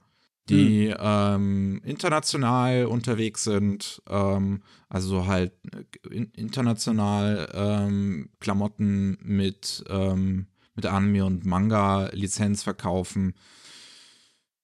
[0.48, 0.96] die mhm.
[1.00, 10.86] ähm, international unterwegs sind, ähm, also halt äh, in, international ähm, Klamotten mit, ähm, mit
[10.88, 13.36] Anime und Manga-Lizenz verkaufen.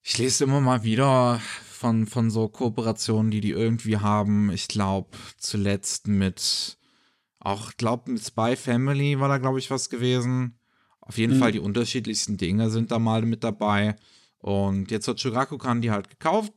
[0.01, 4.49] Ich lese immer mal wieder von, von so Kooperationen, die die irgendwie haben.
[4.51, 6.77] Ich glaube, zuletzt mit
[7.45, 10.57] auch, glaube mit Spy Family war da, glaube ich, was gewesen.
[10.99, 11.39] Auf jeden mhm.
[11.39, 13.95] Fall die unterschiedlichsten Dinge sind da mal mit dabei.
[14.39, 16.53] Und jetzt hat Shurakukan die halt gekauft.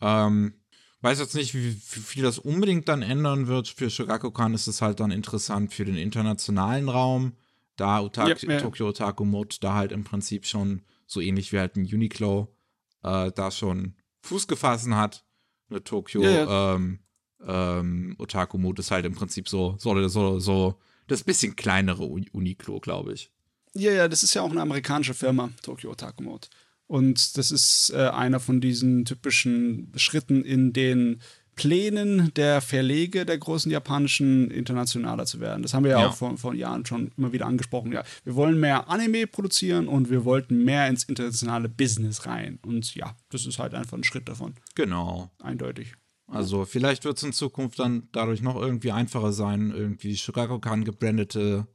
[0.00, 0.54] Ähm,
[1.00, 3.68] weiß jetzt nicht, wie, viel das unbedingt dann ändern wird.
[3.68, 7.32] Für Shurakukan ist es halt dann interessant für den internationalen Raum.
[7.74, 8.60] Da Otak ja, ja.
[8.60, 12.54] Tokyo Otaku Mode da halt im Prinzip schon so ähnlich wie halt ein Uniqlo
[13.02, 15.24] äh, da schon Fuß gefasst hat.
[15.70, 17.00] Eine Tokyo ja, ähm,
[17.46, 22.80] ähm, Otaku Mode ist halt im Prinzip so, so, so, so das bisschen kleinere Uniqlo,
[22.80, 23.30] glaube ich.
[23.74, 26.48] Ja, ja, das ist ja auch eine amerikanische Firma, Tokyo Otaku Mode.
[26.86, 31.20] Und das ist äh, einer von diesen typischen Schritten in den
[31.54, 35.62] Plänen der Verlege der großen japanischen Internationaler zu werden.
[35.62, 36.08] Das haben wir ja, ja.
[36.08, 37.92] auch vor, vor Jahren schon immer wieder angesprochen.
[37.92, 42.58] Ja, wir wollen mehr Anime produzieren und wir wollten mehr ins internationale Business rein.
[42.62, 44.54] Und ja, das ist halt einfach ein Schritt davon.
[44.74, 45.30] Genau.
[45.42, 45.92] Eindeutig.
[46.30, 51.66] Also vielleicht wird es in Zukunft dann dadurch noch irgendwie einfacher sein, irgendwie Shirakukan gebrandete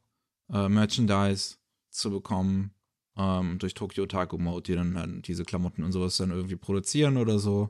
[0.49, 1.57] äh, Merchandise
[1.89, 2.73] zu bekommen
[3.17, 7.17] ähm, durch Tokyo Taku Mode, die dann, dann diese Klamotten und sowas dann irgendwie produzieren
[7.17, 7.69] oder so.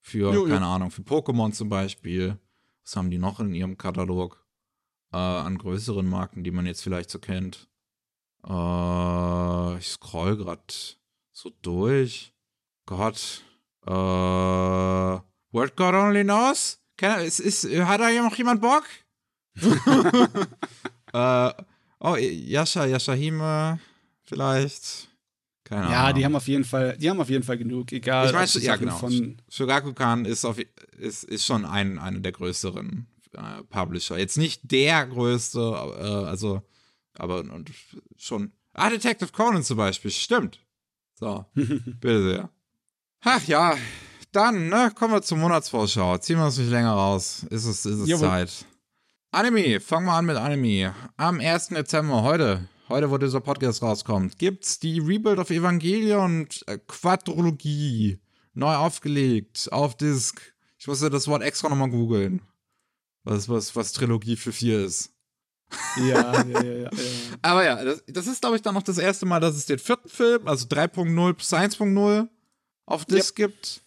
[0.00, 0.72] Für, jo, keine jo.
[0.72, 2.38] Ahnung, für Pokémon zum Beispiel.
[2.84, 4.46] Was haben die noch in ihrem Katalog?
[5.12, 7.68] Äh, an größeren Marken, die man jetzt vielleicht so kennt.
[8.44, 10.98] Äh, ich scroll grad
[11.32, 12.32] so durch.
[12.86, 13.42] Gott.
[13.86, 16.78] Äh, World God Only Knows?
[16.96, 18.84] Kann, ist, ist, hat da noch jemand Bock?
[21.12, 21.52] äh,
[22.00, 23.78] oh, Yasha, Yashahime
[24.30, 25.08] vielleicht.
[25.64, 25.92] Keine Ahnung.
[25.92, 28.26] Ja, die haben auf jeden Fall, die haben auf jeden Fall genug, egal.
[28.26, 28.96] Ich weiß, ja, genau.
[28.96, 30.58] Von Shogakukan ist, auf,
[30.98, 34.18] ist, ist schon ein, einer der größeren äh, Publisher.
[34.18, 36.62] Jetzt nicht der größte, äh, also,
[37.14, 37.70] aber und
[38.16, 38.52] schon.
[38.72, 40.60] Ah, Detective Conan zum Beispiel, stimmt.
[41.14, 42.50] So, bitte sehr.
[43.22, 43.76] Ach ja,
[44.32, 46.18] dann, ne, kommen wir zur Monatsvorschau.
[46.18, 47.44] Ziehen wir uns nicht länger raus.
[47.50, 48.64] Ist es, ist es Zeit.
[49.32, 50.94] Anime, fangen wir an mit Anime.
[51.16, 51.68] Am 1.
[51.68, 58.20] Dezember, heute, heute, wo dieser Podcast rauskommt, gibt's die Rebuild of Evangelion äh, Quadrologie
[58.54, 60.40] neu aufgelegt auf Disc.
[60.78, 62.42] Ich musste das Wort extra nochmal googeln.
[63.24, 65.12] Was, was, was Trilogie für vier ist.
[65.96, 66.90] Ja, ja, ja, ja.
[67.42, 69.78] Aber ja, das, das ist, glaube ich, dann noch das erste Mal, dass es den
[69.78, 72.28] vierten Film, also 3.0 plus 1.0,
[72.86, 73.50] auf Disc yep.
[73.50, 73.82] gibt.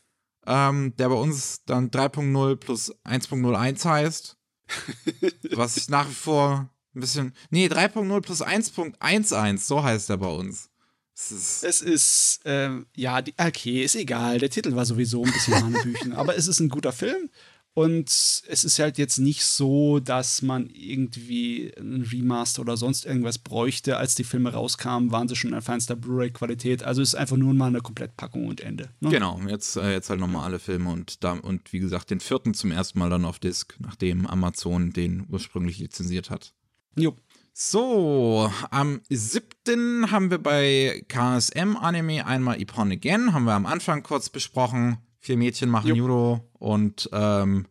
[0.45, 4.37] Ähm, der bei uns dann 3.0 plus 1.01 heißt.
[5.51, 7.33] was ich nach wie vor ein bisschen.
[7.49, 10.69] Nee, 3.0 plus 1.11, so heißt er bei uns.
[11.15, 14.39] Es ist, es ist ähm, ja, die, okay, ist egal.
[14.39, 17.29] Der Titel war sowieso ein bisschen Hanebüchen, aber es ist ein guter Film.
[17.75, 23.39] Und es ist halt jetzt nicht so, dass man irgendwie ein Remaster oder sonst irgendwas
[23.39, 23.97] bräuchte.
[23.97, 26.83] Als die Filme rauskamen, waren sie schon in feinster Blu-ray-Qualität.
[26.83, 28.89] Also es ist einfach nur mal eine Komplettpackung und Ende.
[28.99, 29.09] Ne?
[29.09, 32.53] Genau, jetzt, äh, jetzt halt nochmal alle Filme und, da, und wie gesagt, den vierten
[32.53, 36.53] zum ersten Mal dann auf Disc, nachdem Amazon den ursprünglich lizenziert hat.
[36.95, 37.15] Jo.
[37.55, 40.11] So, am 7.
[40.11, 44.97] haben wir bei KSM Anime einmal Ipon Again, haben wir am Anfang kurz besprochen.
[45.23, 45.95] Vier Mädchen machen jo.
[45.95, 47.65] Judo und ähm,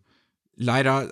[0.57, 1.11] leider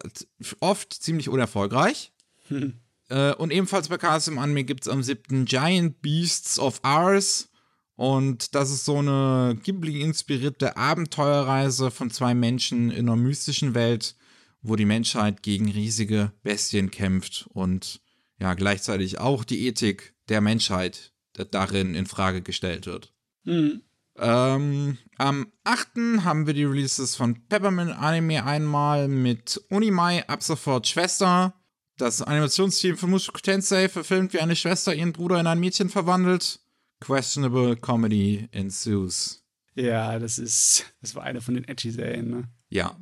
[0.60, 2.14] oft ziemlich unerfolgreich.
[2.48, 2.80] Hm.
[3.10, 5.44] Äh, und ebenfalls bei KSM Anime gibt es am 7.
[5.44, 7.50] Giant Beasts of Ours.
[7.94, 14.16] Und das ist so eine Ghibli-inspirierte Abenteuerreise von zwei Menschen in einer mystischen Welt,
[14.62, 18.00] wo die Menschheit gegen riesige Bestien kämpft und
[18.38, 21.12] ja gleichzeitig auch die Ethik der Menschheit
[21.50, 23.12] darin in Frage gestellt wird.
[23.44, 23.82] Mhm.
[24.18, 26.24] Ähm, am 8.
[26.24, 31.54] haben wir die Releases von Peppermint Anime einmal mit Unimai ab sofort Schwester.
[31.96, 36.60] Das Animationsteam von Mushoku Tensei verfilmt, wie eine Schwester ihren Bruder in ein Mädchen verwandelt.
[37.00, 39.42] Questionable Comedy ensues.
[39.74, 42.48] Ja, das ist, das war eine von den edgy Serien, ne?
[42.68, 42.96] Ja.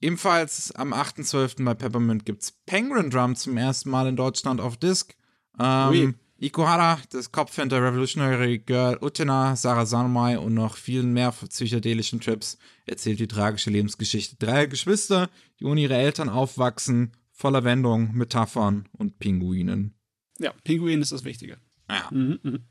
[0.00, 1.64] Ebenfalls am 8.12.
[1.64, 5.14] bei Peppermint gibt's Penguin Drum zum ersten Mal in Deutschland auf Disc.
[5.58, 6.14] Ähm, Ui.
[6.38, 12.58] Ikuhara, das Kopf hinter Revolutionary Girl Utena, Sarah Sanmai und noch vielen mehr psychedelischen Trips
[12.86, 15.30] erzählt die tragische Lebensgeschichte dreier Geschwister,
[15.60, 19.94] die ohne ihre Eltern aufwachsen, voller Wendungen, Metaphern und Pinguinen.
[20.38, 21.58] Ja, Pinguin ist das Wichtige.
[21.88, 22.08] Ja.
[22.10, 22.64] Mhm, mhm.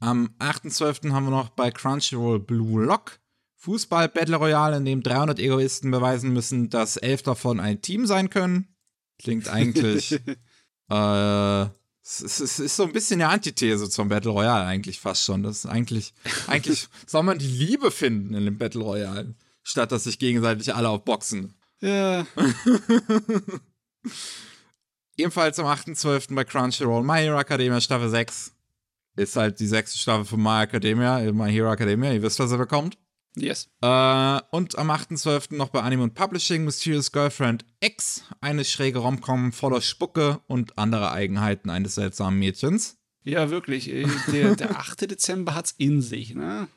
[0.00, 1.12] Am 8.12.
[1.12, 3.20] haben wir noch bei Crunchyroll Blue Lock
[3.66, 8.30] Fußball Battle Royale, in dem 300 Egoisten beweisen müssen, dass elf davon ein Team sein
[8.30, 8.68] können.
[9.18, 10.12] Klingt eigentlich
[10.90, 11.66] äh,
[12.06, 15.42] es ist, es ist so ein bisschen eine Antithese zum Battle Royale eigentlich fast schon.
[15.42, 16.14] Das ist eigentlich,
[16.46, 19.34] eigentlich soll man die Liebe finden in dem Battle Royale,
[19.64, 21.54] statt dass sich gegenseitig alle aufboxen.
[21.80, 22.24] Ja,
[25.18, 26.34] Ebenfalls am 8.12.
[26.34, 28.52] bei Crunchyroll My Hero Academia Staffel 6.
[29.16, 32.12] Ist halt die sechste Staffel von My Academia, My Hero Academia.
[32.12, 32.98] Ihr wisst, was er bekommt.
[33.36, 33.68] Yes.
[33.82, 35.54] Äh, und am 8.12.
[35.56, 38.24] noch bei Anime und Publishing Mysterious Girlfriend X.
[38.40, 42.96] Eine schräge Romcom voller Spucke und andere Eigenheiten eines seltsamen Mädchens.
[43.22, 43.88] Ja, wirklich.
[43.92, 45.10] äh, Der, der 8.
[45.10, 46.68] Dezember hat's in sich, ne?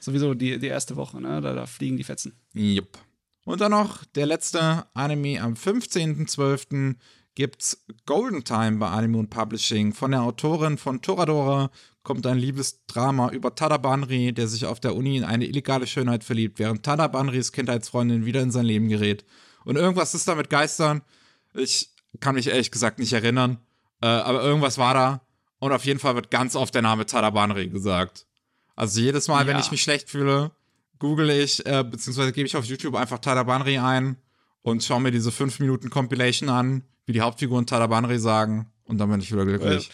[0.00, 1.40] Sowieso die, die erste Woche, ne?
[1.40, 2.32] Da, da fliegen die Fetzen.
[2.54, 2.98] Jupp.
[3.44, 6.96] Und dann noch der letzte Anime am 15.12.
[7.34, 9.92] gibt's Golden Time bei Anime und Publishing.
[9.92, 11.70] Von der Autorin von Toradora
[12.04, 16.22] kommt ein Liebesdrama über Tada Banri, der sich auf der Uni in eine illegale Schönheit
[16.22, 19.24] verliebt, während Tada Banris Kindheitsfreundin wieder in sein Leben gerät.
[19.64, 21.02] Und irgendwas ist da mit Geistern.
[21.54, 21.90] Ich
[22.20, 23.58] kann mich ehrlich gesagt nicht erinnern.
[24.02, 25.20] Äh, aber irgendwas war da.
[25.58, 28.26] Und auf jeden Fall wird ganz oft der Name Tada Banri gesagt.
[28.76, 29.60] Also jedes Mal, wenn Ja.
[29.62, 30.50] ich mich schlecht fühle,
[30.98, 34.16] google ich, äh, beziehungsweise gebe ich auf YouTube einfach Tadabanri ein
[34.62, 39.10] und schaue mir diese 5 Minuten Compilation an, wie die Hauptfiguren Tadabanri sagen und dann
[39.10, 39.90] bin ich wieder glücklich.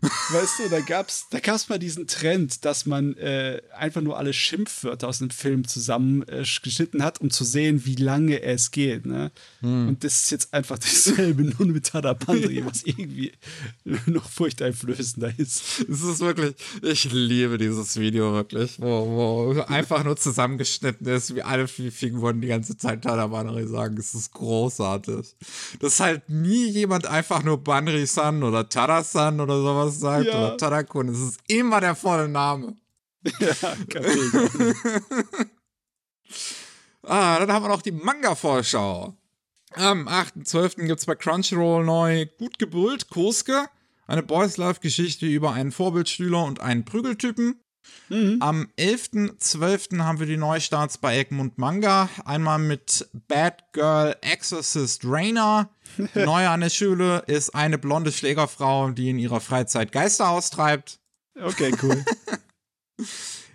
[0.00, 4.32] Weißt du, da gab's, da gab's mal diesen Trend, dass man äh, einfach nur alle
[4.32, 9.06] Schimpfwörter aus dem Film zusammengeschnitten hat, um zu sehen, wie lange es geht.
[9.06, 9.30] Ne?
[9.62, 13.32] Und das ist jetzt einfach dasselbe, nur mit Tadabandri, was irgendwie
[14.06, 15.80] noch furchteinflößender ist.
[15.88, 21.42] Es ist wirklich, ich liebe dieses Video wirklich, wo, wo einfach nur zusammengeschnitten ist, wie
[21.42, 23.96] alle Figuren die ganze Zeit Tadabanri sagen.
[23.98, 25.34] Es ist großartig.
[25.80, 30.32] Dass halt nie jemand einfach nur Banri-san oder Tada-san oder sowas sagt Ja.
[30.32, 31.08] oder Tadakun.
[31.08, 32.76] Es ist immer der volle Name.
[33.40, 33.54] ja.
[37.06, 39.14] Ah, dann haben wir noch die Manga-Vorschau.
[39.74, 40.86] Am 8.12.
[40.86, 43.66] gibt es bei Crunchyroll neu Gut gebrüllt, Kosuke.
[44.06, 47.60] Eine Boys Life-Geschichte über einen Vorbildschüler und einen Prügeltypen.
[48.08, 50.00] Am 11.12.
[50.00, 52.08] haben wir die Neustarts bei Egmont Manga.
[52.24, 55.68] Einmal mit Bad Girl Exorcist Raina.
[56.14, 61.00] Neu an der Schule ist eine blonde Schlägerfrau, die in ihrer Freizeit Geister austreibt.
[61.40, 62.04] Okay, cool.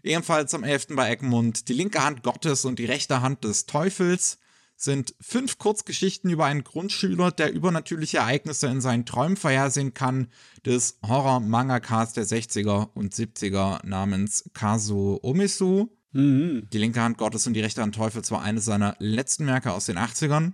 [0.04, 0.88] Ebenfalls am 11.
[0.92, 1.68] bei Egmont.
[1.68, 4.38] Die linke Hand Gottes und die rechte Hand des Teufels
[4.76, 10.28] sind fünf Kurzgeschichten über einen Grundschüler, der übernatürliche Ereignisse in seinen Träumen vorhersehen kann,
[10.66, 15.90] des Horror-Mangakas der 60er und 70er namens Kazu Omisu.
[16.14, 16.68] Mhm.
[16.72, 19.86] Die linke Hand Gottes und die rechte Hand Teufels war eines seiner letzten Werke aus
[19.86, 20.54] den 80ern.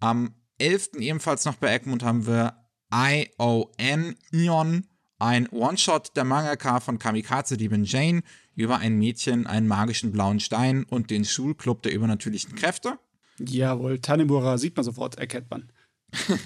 [0.00, 0.90] Am 11.
[0.98, 2.54] ebenfalls noch bei Egmont haben wir
[2.92, 4.86] ION, Ion,
[5.18, 8.22] ein One-Shot der Mangaka von Kamikaze Diebin Jane
[8.54, 12.98] über ein Mädchen, einen magischen blauen Stein und den Schulclub der übernatürlichen Kräfte.
[13.38, 15.72] Jawohl, Tanemura sieht man sofort, erkennt man.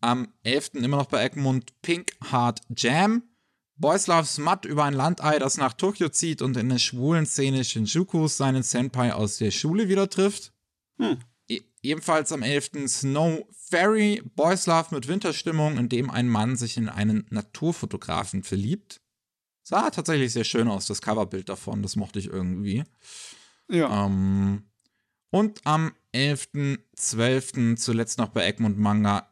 [0.00, 0.74] Am 11.
[0.74, 3.24] immer noch bei Egmont Pink Heart Jam.
[3.76, 7.64] Boys Love Smut über ein Landei, das nach Tokio zieht und in der schwulen Szene
[7.64, 10.52] Shinjukus seinen Senpai aus der Schule wieder trifft.
[10.98, 11.18] Hm.
[11.82, 12.88] Ebenfalls am 11.
[12.88, 19.00] Snow Fairy, Boys Love mit Winterstimmung, in dem ein Mann sich in einen Naturfotografen verliebt.
[19.64, 22.84] Sah tatsächlich sehr schön aus, das Coverbild davon, das mochte ich irgendwie.
[23.68, 24.06] Ja.
[24.06, 24.64] Ähm,
[25.30, 27.76] und am 11.12.
[27.76, 29.28] zuletzt noch bei Egmont Manga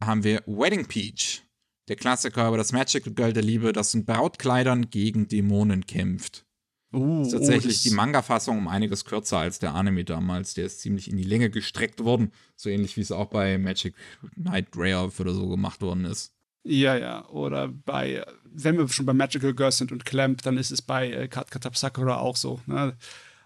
[0.00, 1.42] haben wir Wedding Peach.
[1.88, 6.46] Der Klassiker über das Magical Girl der Liebe, das in Brautkleidern gegen Dämonen kämpft.
[6.92, 10.54] Uh, Ist tatsächlich das- die Manga-Fassung um einiges kürzer als der Anime damals.
[10.54, 12.32] Der ist ziemlich in die Länge gestreckt worden.
[12.56, 13.94] So ähnlich wie es auch bei Magic
[14.34, 16.32] Knight Grey oder so gemacht worden ist.
[16.64, 17.28] Ja, ja.
[17.28, 21.10] Oder bei, wenn wir schon bei Magical Girls sind und Clamp, dann ist es bei
[21.10, 22.60] äh, Katkatab Sakura auch so.
[22.66, 22.96] Ne?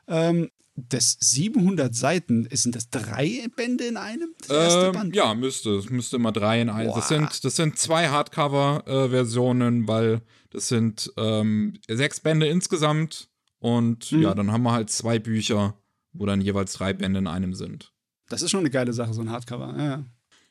[0.08, 4.34] Ähm, das 700 Seiten, sind das drei Bände in einem?
[4.50, 5.70] Ähm, ja, müsste.
[5.76, 6.92] Es müsste immer drei in einem.
[6.94, 10.20] Das sind, das sind zwei Hardcover-Versionen, äh, weil
[10.50, 13.28] das sind ähm, sechs Bände insgesamt.
[13.58, 14.22] Und mhm.
[14.22, 15.78] ja, dann haben wir halt zwei Bücher,
[16.12, 17.92] wo dann jeweils drei Bände in einem sind.
[18.28, 19.74] Das ist schon eine geile Sache, so ein Hardcover.
[19.78, 20.04] Ja.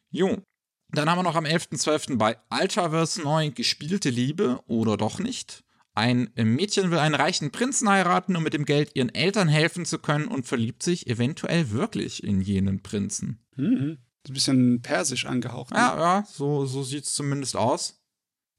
[0.09, 0.41] Jo.
[0.89, 2.17] Dann haben wir noch am 11.12.
[2.17, 5.63] bei Ultraverse neu gespielte Liebe oder doch nicht.
[5.93, 9.97] Ein Mädchen will einen reichen Prinzen heiraten, um mit dem Geld ihren Eltern helfen zu
[9.97, 13.45] können und verliebt sich eventuell wirklich in jenen Prinzen.
[13.55, 13.97] Mhm.
[14.27, 15.71] Ein bisschen persisch angehaucht.
[15.71, 15.77] Ne?
[15.77, 18.01] Ja, ja, so, so sieht es zumindest aus.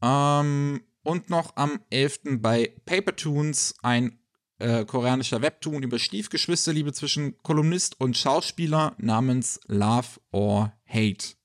[0.02, 2.40] Ähm, und noch am 11.
[2.40, 4.18] bei Papertoons ein
[4.58, 11.36] äh, koreanischer Webtoon über Stiefgeschwisterliebe zwischen Kolumnist und Schauspieler namens Love or Hate.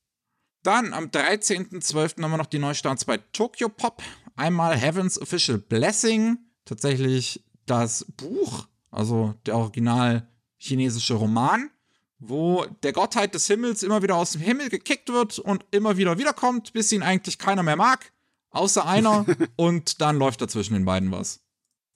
[0.64, 2.22] Dann am 13.12.
[2.22, 4.01] haben wir noch die Neustarts bei Tokyo Pop.
[4.36, 11.72] Einmal Heaven's Official Blessing, tatsächlich das Buch, also der original chinesische Roman,
[12.20, 16.18] wo der Gottheit des Himmels immer wieder aus dem Himmel gekickt wird und immer wieder
[16.20, 18.14] wiederkommt, bis ihn eigentlich keiner mehr mag,
[18.51, 21.41] außer einer, und dann läuft dazwischen den beiden was.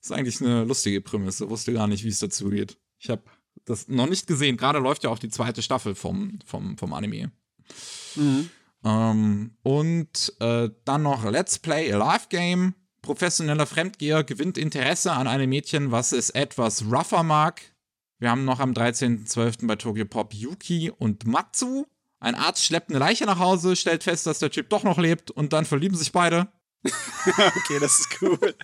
[0.06, 2.78] Das ist eigentlich eine lustige Prämisse, wusste gar nicht, wie es dazu geht.
[3.00, 3.22] Ich habe
[3.64, 7.32] das noch nicht gesehen, gerade läuft ja auch die zweite Staffel vom, vom, vom Anime.
[8.14, 8.48] Mhm.
[8.84, 12.74] Ähm, und äh, dann noch Let's Play a Live Game.
[13.02, 17.62] Professioneller Fremdgeher gewinnt Interesse an einem Mädchen, was es etwas rougher mag.
[18.20, 19.66] Wir haben noch am 13.12.
[19.66, 21.84] bei Tokyo Pop Yuki und Matsu.
[22.20, 25.32] Ein Arzt schleppt eine Leiche nach Hause, stellt fest, dass der Typ doch noch lebt
[25.32, 26.46] und dann verlieben sich beide.
[27.26, 28.54] okay, das ist cool.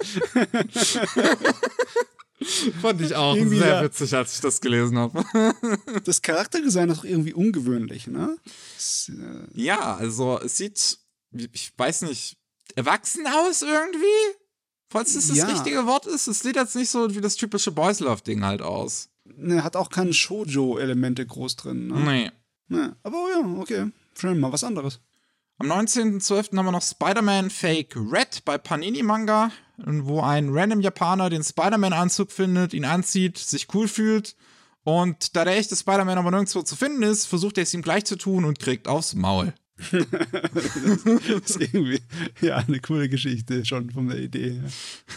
[2.80, 3.84] Fand ich auch irgendwie sehr ja.
[3.84, 5.24] witzig, als ich das gelesen habe.
[6.04, 8.36] das Charakterdesign ist doch irgendwie ungewöhnlich, ne?
[8.74, 10.98] Das, äh ja, also es sieht,
[11.32, 12.36] ich weiß nicht,
[12.74, 14.36] erwachsen aus irgendwie?
[14.88, 15.46] Falls das das ja.
[15.46, 19.08] richtige Wort ist, es sieht jetzt nicht so wie das typische Boys Love-Ding halt aus.
[19.24, 22.00] Ne, hat auch keine Shoujo-Elemente groß drin, ne?
[22.00, 22.30] Nee.
[22.68, 23.90] Ne, aber ja, okay.
[24.18, 25.00] Schön, mal was anderes.
[25.62, 26.56] Am 19.12.
[26.56, 32.32] haben wir noch Spider-Man Fake Red bei Panini Manga, wo ein random Japaner den Spider-Man-Anzug
[32.32, 34.34] findet, ihn anzieht, sich cool fühlt.
[34.82, 38.04] Und da der echte Spider-Man aber nirgendwo zu finden ist, versucht er es ihm gleich
[38.06, 39.54] zu tun und kriegt aufs Maul.
[39.92, 42.00] das ist irgendwie
[42.40, 44.60] ja eine coole Geschichte schon von der Idee.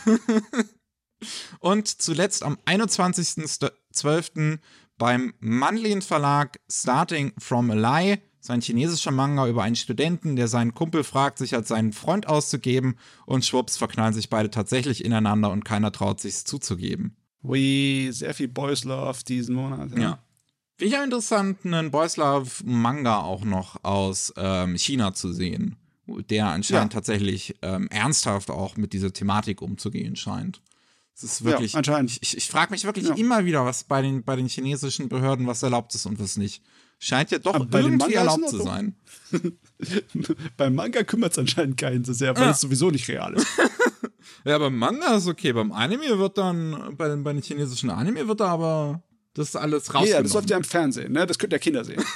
[1.59, 4.59] und zuletzt am 21.12.
[4.99, 10.73] beim Manlin Verlag Starting from a Lie sein chinesischer Manga über einen Studenten, der seinen
[10.73, 15.65] Kumpel fragt, sich als seinen Freund auszugeben und schwupps verknallen sich beide tatsächlich ineinander und
[15.65, 17.15] keiner traut sich zuzugeben.
[17.41, 19.91] Wie sehr viel Boys Love diesen Monat.
[19.97, 20.19] Ja.
[20.81, 20.99] ja.
[20.99, 25.77] Auch interessant, einen Boys Love Manga auch noch aus ähm, China zu sehen,
[26.29, 26.97] der anscheinend ja.
[26.99, 30.61] tatsächlich ähm, ernsthaft auch mit dieser Thematik umzugehen scheint.
[31.15, 32.17] Es ist wirklich, ja, anscheinend.
[32.21, 35.63] ich, ich frage mich wirklich immer wieder, was bei den, bei den chinesischen Behörden was
[35.63, 36.61] erlaubt ist und was nicht.
[36.97, 38.95] Scheint ja doch irgendwie erlaubt zu sein.
[40.57, 42.51] beim Manga kümmert es anscheinend keinen so sehr, weil ja.
[42.51, 43.47] es sowieso nicht real ist.
[44.45, 45.53] ja, beim Manga ist okay.
[45.53, 49.93] Beim Anime wird dann, bei den, bei den chinesischen Anime wird da aber das alles
[49.93, 50.09] rausgenommen.
[50.09, 51.25] Ja, das läuft ja im Fernsehen, ne?
[51.25, 52.03] Das könnt ihr Kinder sehen.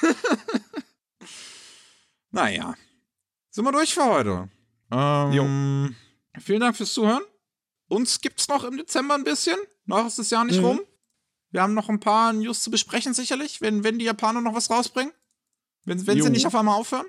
[2.30, 2.74] naja.
[3.50, 4.48] Sind wir durch für heute.
[4.90, 5.94] Ähm,
[6.40, 7.22] vielen Dank fürs Zuhören.
[7.88, 9.56] Uns gibt's noch im Dezember ein bisschen.
[9.84, 10.64] Noch ist das Jahr nicht mhm.
[10.64, 10.80] rum.
[11.50, 14.70] Wir haben noch ein paar News zu besprechen, sicherlich, wenn, wenn die Japaner noch was
[14.70, 15.12] rausbringen.
[15.84, 17.06] Wenn, wenn sie nicht auf einmal aufhören.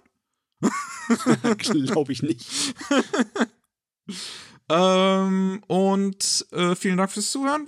[1.58, 2.76] Glaube ich nicht.
[4.70, 7.68] ähm, und äh, vielen Dank fürs Zuhören.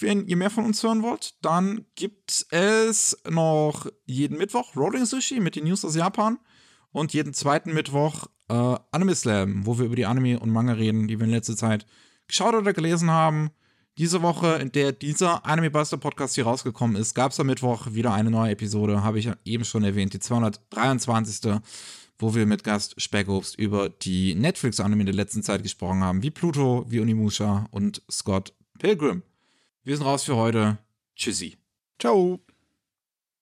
[0.00, 5.40] Wenn ihr mehr von uns hören wollt, dann gibt es noch jeden Mittwoch Rolling Sushi
[5.40, 6.38] mit den News aus Japan
[6.92, 11.08] und jeden zweiten Mittwoch äh, Anime Slam, wo wir über die Anime und Manga reden,
[11.08, 11.86] die wir in letzter Zeit
[12.26, 13.50] geschaut oder gelesen haben.
[14.00, 17.88] Diese Woche, in der dieser Anime Buster Podcast hier rausgekommen ist, gab es am Mittwoch
[17.92, 21.60] wieder eine neue Episode, habe ich eben schon erwähnt, die 223.
[22.18, 26.86] wo wir mit Gast Speckobst über die Netflix-Anime der letzten Zeit gesprochen haben, wie Pluto,
[26.88, 29.22] wie Unimusha und Scott Pilgrim.
[29.84, 30.78] Wir sind raus für heute.
[31.14, 31.58] Tschüssi.
[31.98, 32.40] Ciao.